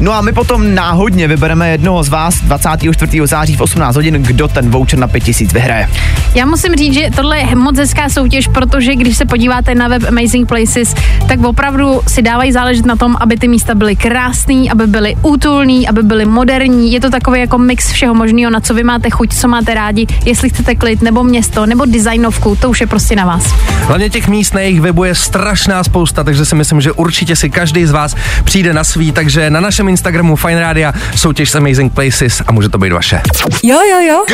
No 0.00 0.12
a 0.12 0.20
my 0.20 0.32
potom 0.32 0.74
náhodně 0.74 1.28
vybereme 1.28 1.70
jednoho 1.70 2.02
z 2.02 2.08
vás 2.08 2.40
24. 2.40 3.20
září 3.24 3.56
v 3.56 3.60
18 3.60 3.96
hodin, 3.96 4.14
kdo 4.14 4.48
ten 4.48 4.70
voucher 4.70 4.98
na 4.98 5.08
5000 5.08 5.52
vyhraje. 5.52 5.88
Já 6.34 6.46
musím 6.46 6.74
říct, 6.74 6.94
že 6.94 7.10
tohle 7.16 7.38
je 7.38 7.56
moc 7.56 7.78
hezká 7.78 8.08
soutěž, 8.08 8.48
protože 8.48 8.94
když 8.94 9.16
se 9.16 9.24
podíváte 9.24 9.74
na 9.74 9.88
web 9.88 10.02
Amazing 10.08 10.48
Places, 10.48 10.94
tak 11.28 11.40
opravdu 11.40 12.00
si 12.08 12.22
dávají 12.22 12.52
záležet 12.52 12.86
na 12.86 12.96
tom, 12.96 13.16
aby 13.20 13.36
ty 13.36 13.48
místa 13.48 13.74
byly 13.74 13.96
krásný, 13.96 14.70
aby 14.70 14.86
byly 14.86 15.16
útulný, 15.22 15.88
aby 15.88 16.02
byly 16.02 16.24
moderní. 16.24 16.92
Je 16.92 17.00
to 17.00 17.10
takový 17.10 17.40
jako 17.40 17.58
mix 17.58 17.92
všeho 17.92 18.14
možného, 18.14 18.50
na 18.50 18.60
co 18.60 18.74
vy 18.74 18.84
máte 18.84 19.10
chuť, 19.10 19.34
co 19.34 19.48
máte 19.48 19.74
rádi, 19.74 20.06
jestli 20.24 20.48
chcete 20.48 20.74
klid 20.74 21.02
nebo 21.02 21.24
město 21.24 21.66
nebo 21.66 21.84
designovku, 21.84 22.56
to 22.60 22.70
už 22.70 22.80
je 22.80 22.86
prostě 22.86 23.16
na 23.16 23.24
vás. 23.24 23.54
Hlavně 23.86 24.10
těch 24.10 24.28
míst 24.28 24.54
na 24.54 24.60
jejich 24.60 24.80
webu 24.80 25.04
je 25.04 25.14
strašná 25.14 25.84
spousta, 25.84 26.24
takže 26.24 26.44
si 26.44 26.54
myslím, 26.54 26.80
že 26.80 26.92
určitě 26.92 27.36
si 27.36 27.50
každý 27.50 27.86
z 27.86 27.90
vás 27.90 28.16
přijde 28.44 28.72
na 28.72 28.84
svý, 28.84 29.12
takže 29.26 29.50
na 29.50 29.60
našem 29.60 29.88
Instagramu 29.88 30.36
Fine 30.36 30.60
Radio 30.60 30.92
soutěž 31.16 31.50
s 31.50 31.54
Amazing 31.54 31.92
Places 31.94 32.42
a 32.46 32.52
může 32.52 32.68
to 32.68 32.78
být 32.78 32.92
vaše. 32.92 33.20
Jo, 33.62 33.78
jo, 33.90 34.00
jo. 34.00 34.24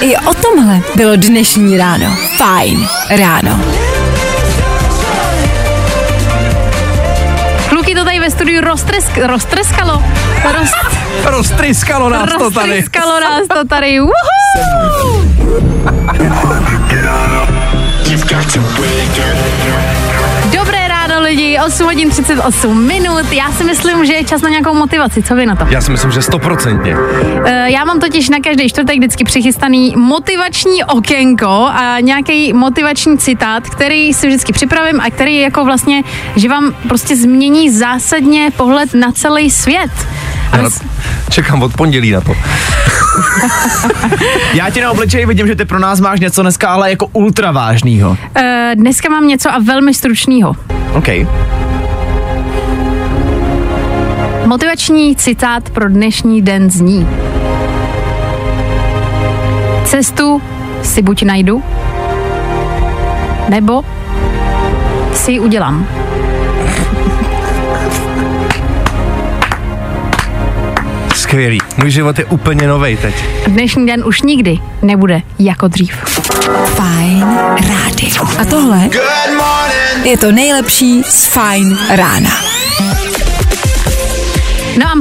I 0.00 0.16
o 0.16 0.34
tomhle 0.34 0.80
bylo 0.94 1.16
dnešní 1.16 1.78
ráno. 1.78 2.16
Fajn 2.36 2.88
ráno. 3.10 3.60
Kluky 7.68 7.94
to 7.94 8.04
tady 8.04 8.20
ve 8.20 8.30
studiu 8.30 8.60
roztresk, 8.60 9.18
roztreskalo. 9.18 10.02
Roz, 10.44 10.70
Roztryskalo 11.24 12.08
nás 12.10 12.30
to 12.38 12.50
tady. 12.50 12.68
roztreskalo 12.70 13.20
nás 13.20 13.48
to 13.48 13.64
tady. 13.68 14.00
Woohoo! 14.00 15.26
Lidi, 21.26 21.58
8 21.66 21.84
hodin 21.86 22.10
38 22.10 22.86
minut. 22.86 23.32
Já 23.32 23.52
si 23.52 23.64
myslím, 23.64 24.06
že 24.06 24.12
je 24.12 24.24
čas 24.24 24.42
na 24.42 24.48
nějakou 24.48 24.74
motivaci. 24.74 25.22
Co 25.22 25.34
vy 25.34 25.46
na 25.46 25.56
to? 25.56 25.66
Já 25.70 25.80
si 25.80 25.90
myslím, 25.90 26.10
že 26.10 26.22
stoprocentně. 26.22 26.96
Eh, 27.44 27.70
Já 27.70 27.84
mám 27.84 28.00
totiž 28.00 28.28
na 28.28 28.38
každý 28.44 28.68
čtvrtek 28.68 28.98
vždycky 28.98 29.24
přichystaný 29.24 29.94
motivační 29.96 30.84
okénko 30.84 31.48
a 31.72 31.96
nějaký 32.00 32.52
motivační 32.52 33.18
citát, 33.18 33.70
který 33.70 34.14
si 34.14 34.26
vždycky 34.26 34.52
připravím 34.52 35.00
a 35.00 35.10
který 35.10 35.34
je 35.34 35.42
jako 35.42 35.64
vlastně, 35.64 36.02
že 36.36 36.48
vám 36.48 36.74
prostě 36.88 37.16
změní 37.16 37.70
zásadně 37.70 38.50
pohled 38.56 38.94
na 38.94 39.12
celý 39.12 39.50
svět. 39.50 39.90
A 40.52 40.56
Já 40.56 40.62
na, 40.62 40.68
čekám 41.30 41.62
od 41.62 41.74
pondělí 41.76 42.10
na 42.12 42.20
to. 42.20 42.32
Já 44.54 44.70
ti 44.70 44.80
na 44.80 44.90
obličeji 44.90 45.26
vidím, 45.26 45.46
že 45.46 45.56
ty 45.56 45.64
pro 45.64 45.78
nás 45.78 46.00
máš 46.00 46.20
něco 46.20 46.42
dneska, 46.42 46.68
ale 46.68 46.90
jako 46.90 47.06
ultra 47.06 47.52
vážnýho. 47.52 48.16
Eh, 48.34 48.72
Dneska 48.74 49.08
mám 49.08 49.28
něco 49.28 49.52
a 49.52 49.58
velmi 49.58 49.94
stručného. 49.94 50.56
OK. 50.96 51.08
Motivační 54.46 55.16
citát 55.16 55.70
pro 55.70 55.88
dnešní 55.88 56.42
den 56.42 56.70
zní. 56.70 57.08
Cestu 59.84 60.42
si 60.82 61.02
buď 61.02 61.22
najdu, 61.22 61.62
nebo 63.48 63.82
si 65.12 65.32
ji 65.32 65.40
udělám. 65.40 65.86
Skvělý. 71.36 71.58
Můj 71.76 71.90
život 71.90 72.18
je 72.18 72.24
úplně 72.24 72.66
novej 72.66 72.96
teď. 72.96 73.14
Dnešní 73.46 73.86
den 73.86 74.02
už 74.06 74.22
nikdy 74.22 74.58
nebude 74.82 75.22
jako 75.38 75.68
dřív. 75.68 75.92
Fajn 76.64 77.26
rádio. 77.68 78.24
A 78.38 78.44
tohle 78.44 78.88
je 80.04 80.18
to 80.18 80.32
nejlepší 80.32 81.02
z 81.02 81.24
Fajn 81.24 81.78
rána. 81.90 82.55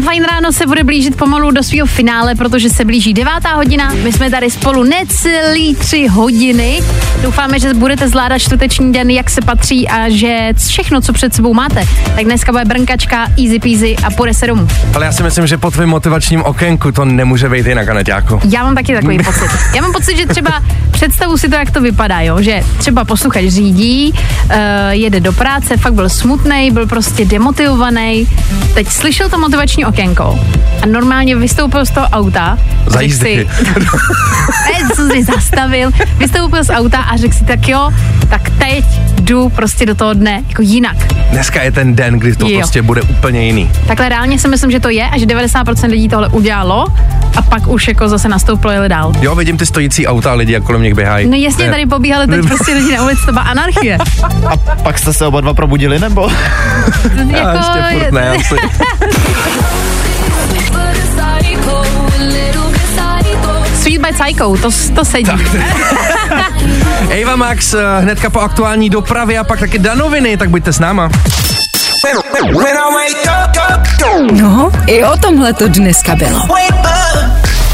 Fajn 0.06 0.24
ráno 0.24 0.52
se 0.52 0.66
bude 0.66 0.84
blížit 0.84 1.18
pomalu 1.18 1.52
do 1.52 1.64
svého 1.64 1.88
finále, 1.88 2.36
protože 2.36 2.70
se 2.70 2.86
blíží 2.86 3.14
devátá 3.14 3.56
hodina. 3.56 3.94
My 4.04 4.14
jsme 4.14 4.30
tady 4.30 4.52
spolu 4.52 4.84
necelý 4.84 5.76
tři 5.76 6.08
hodiny. 6.08 6.82
Doufáme, 7.22 7.60
že 7.60 7.74
budete 7.74 8.08
zvládat 8.08 8.40
čtvrteční 8.40 8.94
den, 8.94 9.10
jak 9.10 9.30
se 9.30 9.42
patří 9.42 9.88
a 9.88 10.10
že 10.10 10.54
všechno, 10.68 11.02
co 11.02 11.14
před 11.14 11.34
sebou 11.34 11.54
máte, 11.54 11.86
tak 12.16 12.26
dneska 12.26 12.52
bude 12.52 12.66
brnkačka, 12.66 13.28
easy 13.44 13.60
peasy 13.60 13.96
a 14.04 14.12
půjde 14.12 14.34
se 14.34 14.48
domů. 14.48 14.68
Ale 14.96 15.06
já 15.06 15.12
si 15.12 15.24
myslím, 15.24 15.48
že 15.48 15.58
po 15.58 15.72
tvém 15.72 15.90
motivačním 15.90 16.44
okénku 16.44 16.92
to 16.92 17.06
nemůže 17.06 17.50
být 17.50 17.66
jinak, 17.66 17.90
Aneťáku. 17.90 18.40
Já 18.50 18.64
mám 18.64 18.76
taky 18.76 18.94
takový 18.94 19.18
pocit. 19.26 19.50
Já 19.76 19.82
mám 19.82 19.94
pocit, 19.94 20.18
že 20.18 20.26
třeba 20.26 20.64
představu 20.92 21.38
si 21.38 21.50
to, 21.50 21.56
jak 21.56 21.72
to 21.72 21.82
vypadá, 21.82 22.22
jo? 22.22 22.42
že 22.42 22.64
třeba 22.78 23.06
posluchač 23.06 23.46
řídí, 23.46 24.14
uh, 24.14 24.52
jede 24.90 25.20
do 25.20 25.34
práce, 25.34 25.78
fakt 25.78 25.94
byl 25.94 26.10
smutný, 26.10 26.72
byl 26.72 26.88
prostě 26.88 27.26
demotivovaný. 27.26 28.28
Teď 28.74 28.88
slyšel 28.88 29.30
to 29.30 29.38
motivační 29.38 29.86
okénko 29.86 29.95
a 30.82 30.86
normálně 30.86 31.36
vystoupil 31.36 31.86
z 31.86 31.90
toho 31.92 32.08
auta. 32.08 32.58
Za 32.86 32.92
řekl 33.00 33.04
jízdy. 33.04 33.48
si, 33.58 33.64
ne, 33.74 34.90
co 34.96 35.10
si 35.10 35.24
zastavil, 35.24 35.90
vystoupil 36.18 36.64
z 36.64 36.70
auta 36.70 36.98
a 37.00 37.18
řekl 37.18 37.36
si 37.38 37.44
tak 37.46 37.68
jo, 37.68 37.90
tak 38.30 38.50
teď 38.50 38.86
jdu 39.22 39.50
prostě 39.50 39.86
do 39.86 39.96
toho 39.96 40.14
dne 40.14 40.44
jako 40.50 40.62
jinak. 40.62 40.98
Dneska 41.32 41.62
je 41.64 41.72
ten 41.72 41.96
den, 41.96 42.20
kdy 42.20 42.36
to 42.36 42.48
Jo. 42.48 42.58
prostě 42.60 42.82
bude 42.82 43.02
úplně 43.02 43.46
jiný. 43.46 43.72
Takhle 43.88 44.10
reálně 44.10 44.40
si 44.40 44.48
myslím, 44.48 44.72
že 44.72 44.80
to 44.80 44.90
je 44.90 45.04
a 45.10 45.18
že 45.18 45.26
90% 45.26 45.90
lidí 45.90 46.10
tohle 46.10 46.28
udělalo 46.30 46.86
a 47.38 47.42
pak 47.42 47.68
už 47.68 47.88
jako 47.88 48.10
zase 48.10 48.30
nastoupilo 48.30 48.74
jeli 48.74 48.90
dál. 48.90 49.14
Jo, 49.22 49.36
vidím 49.36 49.58
ty 49.58 49.66
stojící 49.66 50.08
auta 50.08 50.32
a 50.32 50.34
lidi, 50.34 50.54
jak 50.54 50.64
kolem 50.64 50.82
nich 50.82 50.94
běhají. 50.94 51.30
No 51.30 51.38
jasně, 51.38 51.66
Ne. 51.66 51.72
tady 51.72 51.86
pobíhali 51.86 52.28
teď 52.28 52.46
prostě 52.48 52.74
lidi 52.74 52.98
na 52.98 53.04
ulici, 53.04 53.26
to 53.26 53.32
byla 53.32 53.44
anarchie. 53.44 53.98
A 54.48 54.58
pak 54.84 55.00
jste 55.00 55.14
se 55.14 55.26
oba 55.26 55.42
dva 55.42 55.54
probudili, 55.54 56.00
nebo? 56.00 56.30
Já 57.32 57.38
jako, 57.54 57.58
ještě 57.58 58.00
furt 58.00 58.12
ne, 58.12 58.30
asi. 58.30 58.56
By 64.06 64.14
Psycho, 64.14 64.58
to, 64.58 64.70
to 64.96 65.06
sedí. 65.06 65.32
Eva 67.10 67.36
Max 67.36 67.74
eh, 67.74 67.82
hnedka 68.02 68.30
po 68.30 68.40
aktuální 68.40 68.90
dopravě 68.90 69.40
a 69.40 69.44
pak 69.44 69.60
taky 69.60 69.80
danoviny, 69.80 70.38
tak 70.38 70.50
buďte 70.50 70.74
s 70.74 70.80
náma. 70.80 71.10
No, 74.32 74.72
i 74.88 75.04
o 75.04 75.18
tomhle 75.18 75.54
to 75.54 75.68
dneska 75.68 76.16
bylo. 76.16 76.40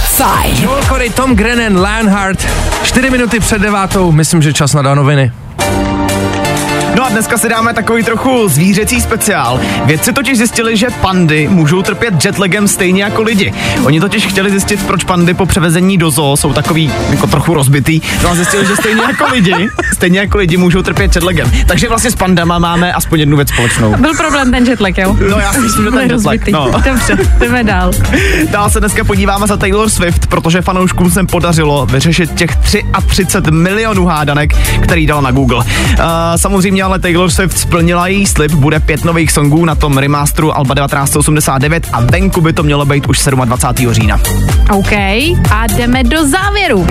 Fajn. 0.03 0.63
Joel 0.63 0.83
Corey, 0.83 1.09
Tom 1.09 1.35
Grennan, 1.35 1.85
Lionheart. 1.85 2.47
4 2.83 3.09
minuty 3.09 3.39
před 3.39 3.61
devátou, 3.61 4.11
myslím, 4.11 4.41
že 4.41 4.53
čas 4.53 4.73
na 4.73 4.81
danoviny. 4.81 5.31
No 7.01 7.07
a 7.07 7.09
dneska 7.09 7.37
si 7.37 7.49
dáme 7.49 7.73
takový 7.73 8.03
trochu 8.03 8.47
zvířecí 8.47 9.01
speciál. 9.01 9.59
Vědci 9.85 10.13
totiž 10.13 10.37
zjistili, 10.37 10.77
že 10.77 10.87
pandy 11.01 11.47
můžou 11.47 11.81
trpět 11.81 12.25
jetlagem 12.25 12.67
stejně 12.67 13.03
jako 13.03 13.21
lidi. 13.21 13.53
Oni 13.83 13.99
totiž 13.99 14.25
chtěli 14.27 14.51
zjistit, 14.51 14.87
proč 14.87 15.03
pandy 15.03 15.33
po 15.33 15.45
převezení 15.45 15.97
do 15.97 16.11
zoo 16.11 16.37
jsou 16.37 16.53
takový 16.53 16.91
jako 17.09 17.27
trochu 17.27 17.53
rozbitý. 17.53 18.01
No 18.23 18.29
a 18.29 18.35
zjistili, 18.35 18.65
že 18.65 18.75
stejně 18.75 19.01
jako 19.01 19.25
lidi, 19.33 19.69
stejně 19.93 20.19
jako 20.19 20.37
lidi 20.37 20.57
můžou 20.57 20.81
trpět 20.81 21.15
jetlagem. 21.15 21.51
Takže 21.67 21.89
vlastně 21.89 22.11
s 22.11 22.15
pandama 22.15 22.59
máme 22.59 22.93
aspoň 22.93 23.19
jednu 23.19 23.35
věc 23.37 23.49
společnou. 23.49 23.95
Byl 23.95 24.13
problém 24.17 24.51
ten 24.51 24.67
jetlag, 24.67 24.97
jo? 24.97 25.17
No 25.29 25.39
já 25.39 25.53
si 25.53 25.59
myslím, 25.59 25.85
že 25.85 25.91
ten 25.91 25.99
jetlag, 25.99 26.23
Rozbitý. 26.23 26.51
no. 26.51 26.71
Dobře, 26.85 27.17
jdeme 27.39 27.63
dál. 27.63 27.91
Dál 28.49 28.69
se 28.69 28.79
dneska 28.79 29.03
podíváme 29.03 29.47
za 29.47 29.57
Taylor 29.57 29.89
Swift, 29.89 30.27
protože 30.27 30.61
fanouškům 30.61 31.11
se 31.11 31.23
podařilo 31.23 31.85
vyřešit 31.85 32.33
těch 32.33 32.55
33 33.07 33.51
milionů 33.51 34.05
hádanek, 34.05 34.53
který 34.83 35.07
dala 35.07 35.21
na 35.21 35.31
Google. 35.31 35.57
Uh, 35.57 35.65
samozřejmě 36.35 36.90
ale 36.91 36.99
Taylor 36.99 37.29
Swift 37.29 37.57
splnila 37.57 38.07
její 38.07 38.25
slib, 38.25 38.51
bude 38.51 38.79
pět 38.79 39.03
nových 39.05 39.31
songů 39.31 39.65
na 39.65 39.75
tom 39.75 39.97
remasteru 39.97 40.57
Alba 40.57 40.75
1989 40.75 41.87
a 41.93 42.01
venku 42.01 42.41
by 42.41 42.53
to 42.53 42.63
mělo 42.63 42.85
být 42.85 43.07
už 43.07 43.19
27. 43.25 43.93
října. 43.93 44.19
OK, 44.71 44.91
a 45.51 45.67
jdeme 45.77 46.03
do 46.03 46.27
závěru. 46.27 46.87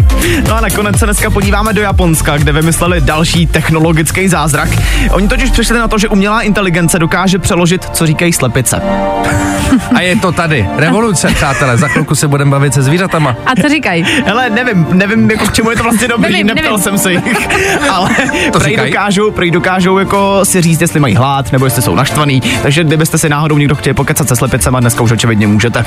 No 0.49 0.55
a 0.57 0.61
nakonec 0.61 0.99
se 0.99 1.05
dneska 1.05 1.31
podíváme 1.31 1.73
do 1.73 1.83
Japonska, 1.83 2.37
kde 2.39 2.53
vymysleli 2.53 3.01
další 3.01 3.47
technologický 3.47 4.29
zázrak. 4.29 4.69
Oni 5.11 5.29
totiž 5.29 5.51
přišli 5.51 5.79
na 5.79 5.89
to, 5.89 5.99
že 5.99 6.09
umělá 6.09 6.43
inteligence 6.43 6.99
dokáže 6.99 7.39
přeložit, 7.39 7.85
co 7.93 8.07
říkají 8.07 8.33
slepice. 8.33 8.83
A 9.95 10.01
je 10.01 10.17
to 10.17 10.33
tady. 10.33 10.69
Revoluce, 10.77 11.29
přátelé. 11.29 11.77
Za 11.77 11.89
chvilku 11.89 12.15
se 12.15 12.29
budeme 12.29 12.51
bavit 12.51 12.75
se 12.75 12.83
zvířatama. 12.83 13.37
A 13.47 13.63
co 13.63 13.69
říkají? 13.69 14.05
Hele, 14.27 14.51
nevím, 14.51 14.87
nevím, 14.93 15.31
jako 15.31 15.47
k 15.47 15.53
čemu 15.53 15.71
je 15.71 15.77
to 15.77 15.83
vlastně 15.83 16.09
dobrý, 16.09 16.33
Nevím, 16.33 16.47
neptal 16.47 16.65
nevím. 16.65 16.79
jsem 16.83 16.99
se 16.99 17.13
jich, 17.13 17.49
ale 17.91 18.11
To 18.53 18.59
prej 18.59 18.71
říkají. 18.71 18.91
dokážou, 18.93 19.31
prej 19.31 19.51
dokážou 19.51 19.90
jako 19.99 20.41
si 20.45 20.63
říct, 20.63 20.81
jestli 20.81 21.01
mají 21.01 21.15
hlad, 21.15 21.53
nebo 21.53 21.65
jestli 21.65 21.83
jsou 21.83 21.95
naštvaný, 21.95 22.41
takže 22.63 22.85
kdybyste 22.85 23.19
si 23.19 23.29
náhodou 23.29 23.59
někdo 23.59 23.75
chtěl 23.75 23.95
pokecat 23.95 24.29
se 24.29 24.37
slepicema, 24.37 24.81
dneska 24.81 25.03
už 25.03 25.13
očividně 25.13 25.47
můžete. 25.47 25.85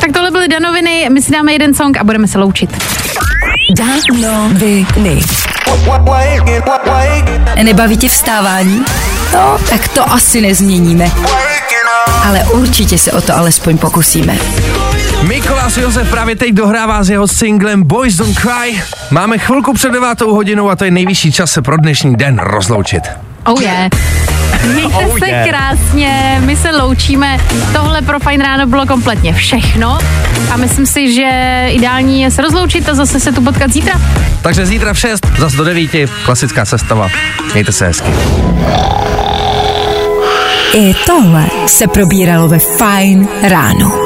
Tak 0.00 0.12
tohle 0.12 0.30
byly 0.30 0.48
danoviny, 0.48 1.08
my 1.12 1.22
si 1.22 1.32
dáme 1.32 1.52
jeden 1.52 1.74
song 1.74 1.96
a 1.96 2.04
budeme 2.04 2.28
se 2.28 2.38
loučit. 2.38 2.84
Danoviny. 3.76 5.20
Nebaví 7.62 7.96
tě 7.96 8.08
vstávání? 8.08 8.84
No, 9.32 9.58
tak 9.70 9.88
to 9.88 10.12
asi 10.12 10.40
nezměníme. 10.40 11.10
Ale 12.26 12.44
určitě 12.44 12.98
se 12.98 13.12
o 13.12 13.20
to 13.20 13.36
alespoň 13.36 13.78
pokusíme. 13.78 14.38
Mikolas 15.22 15.76
Josef 15.76 16.10
právě 16.10 16.36
teď 16.36 16.52
dohrává 16.52 17.04
s 17.04 17.10
jeho 17.10 17.28
singlem 17.28 17.82
Boys 17.82 18.16
Don't 18.16 18.38
Cry. 18.38 18.82
Máme 19.10 19.38
chvilku 19.38 19.72
před 19.72 19.92
devátou 19.92 20.34
hodinou 20.34 20.70
a 20.70 20.76
to 20.76 20.84
je 20.84 20.90
nejvyšší 20.90 21.32
čas 21.32 21.52
se 21.52 21.62
pro 21.62 21.76
dnešní 21.76 22.16
den 22.16 22.38
rozloučit. 22.38 23.02
Oh 23.46 23.62
yeah. 23.62 23.88
Mějte 24.74 24.94
Oh 24.94 25.18
se 25.18 25.26
yeah. 25.26 25.48
krásně, 25.48 26.40
my 26.44 26.56
se 26.56 26.70
loučíme. 26.70 27.38
Tohle 27.72 28.02
pro 28.02 28.20
Fajn 28.20 28.40
ráno 28.40 28.66
bylo 28.66 28.86
kompletně 28.86 29.32
všechno 29.32 29.98
a 30.52 30.56
myslím 30.56 30.86
si, 30.86 31.14
že 31.14 31.64
ideální 31.70 32.22
je 32.22 32.30
se 32.30 32.42
rozloučit 32.42 32.88
a 32.88 32.94
zase 32.94 33.20
se 33.20 33.32
tu 33.32 33.42
potkat 33.42 33.72
zítra. 33.72 34.00
Takže 34.42 34.66
zítra 34.66 34.92
v 34.92 34.98
6, 34.98 35.26
zase 35.38 35.56
do 35.56 35.64
9, 35.64 35.90
klasická 36.24 36.64
sestava. 36.64 37.08
Mějte 37.52 37.72
se 37.72 37.86
hezky. 37.86 38.10
I 40.74 40.94
tohle 41.06 41.46
se 41.66 41.86
probíralo 41.86 42.48
ve 42.48 42.58
Fajn 42.58 43.28
ráno. 43.42 44.03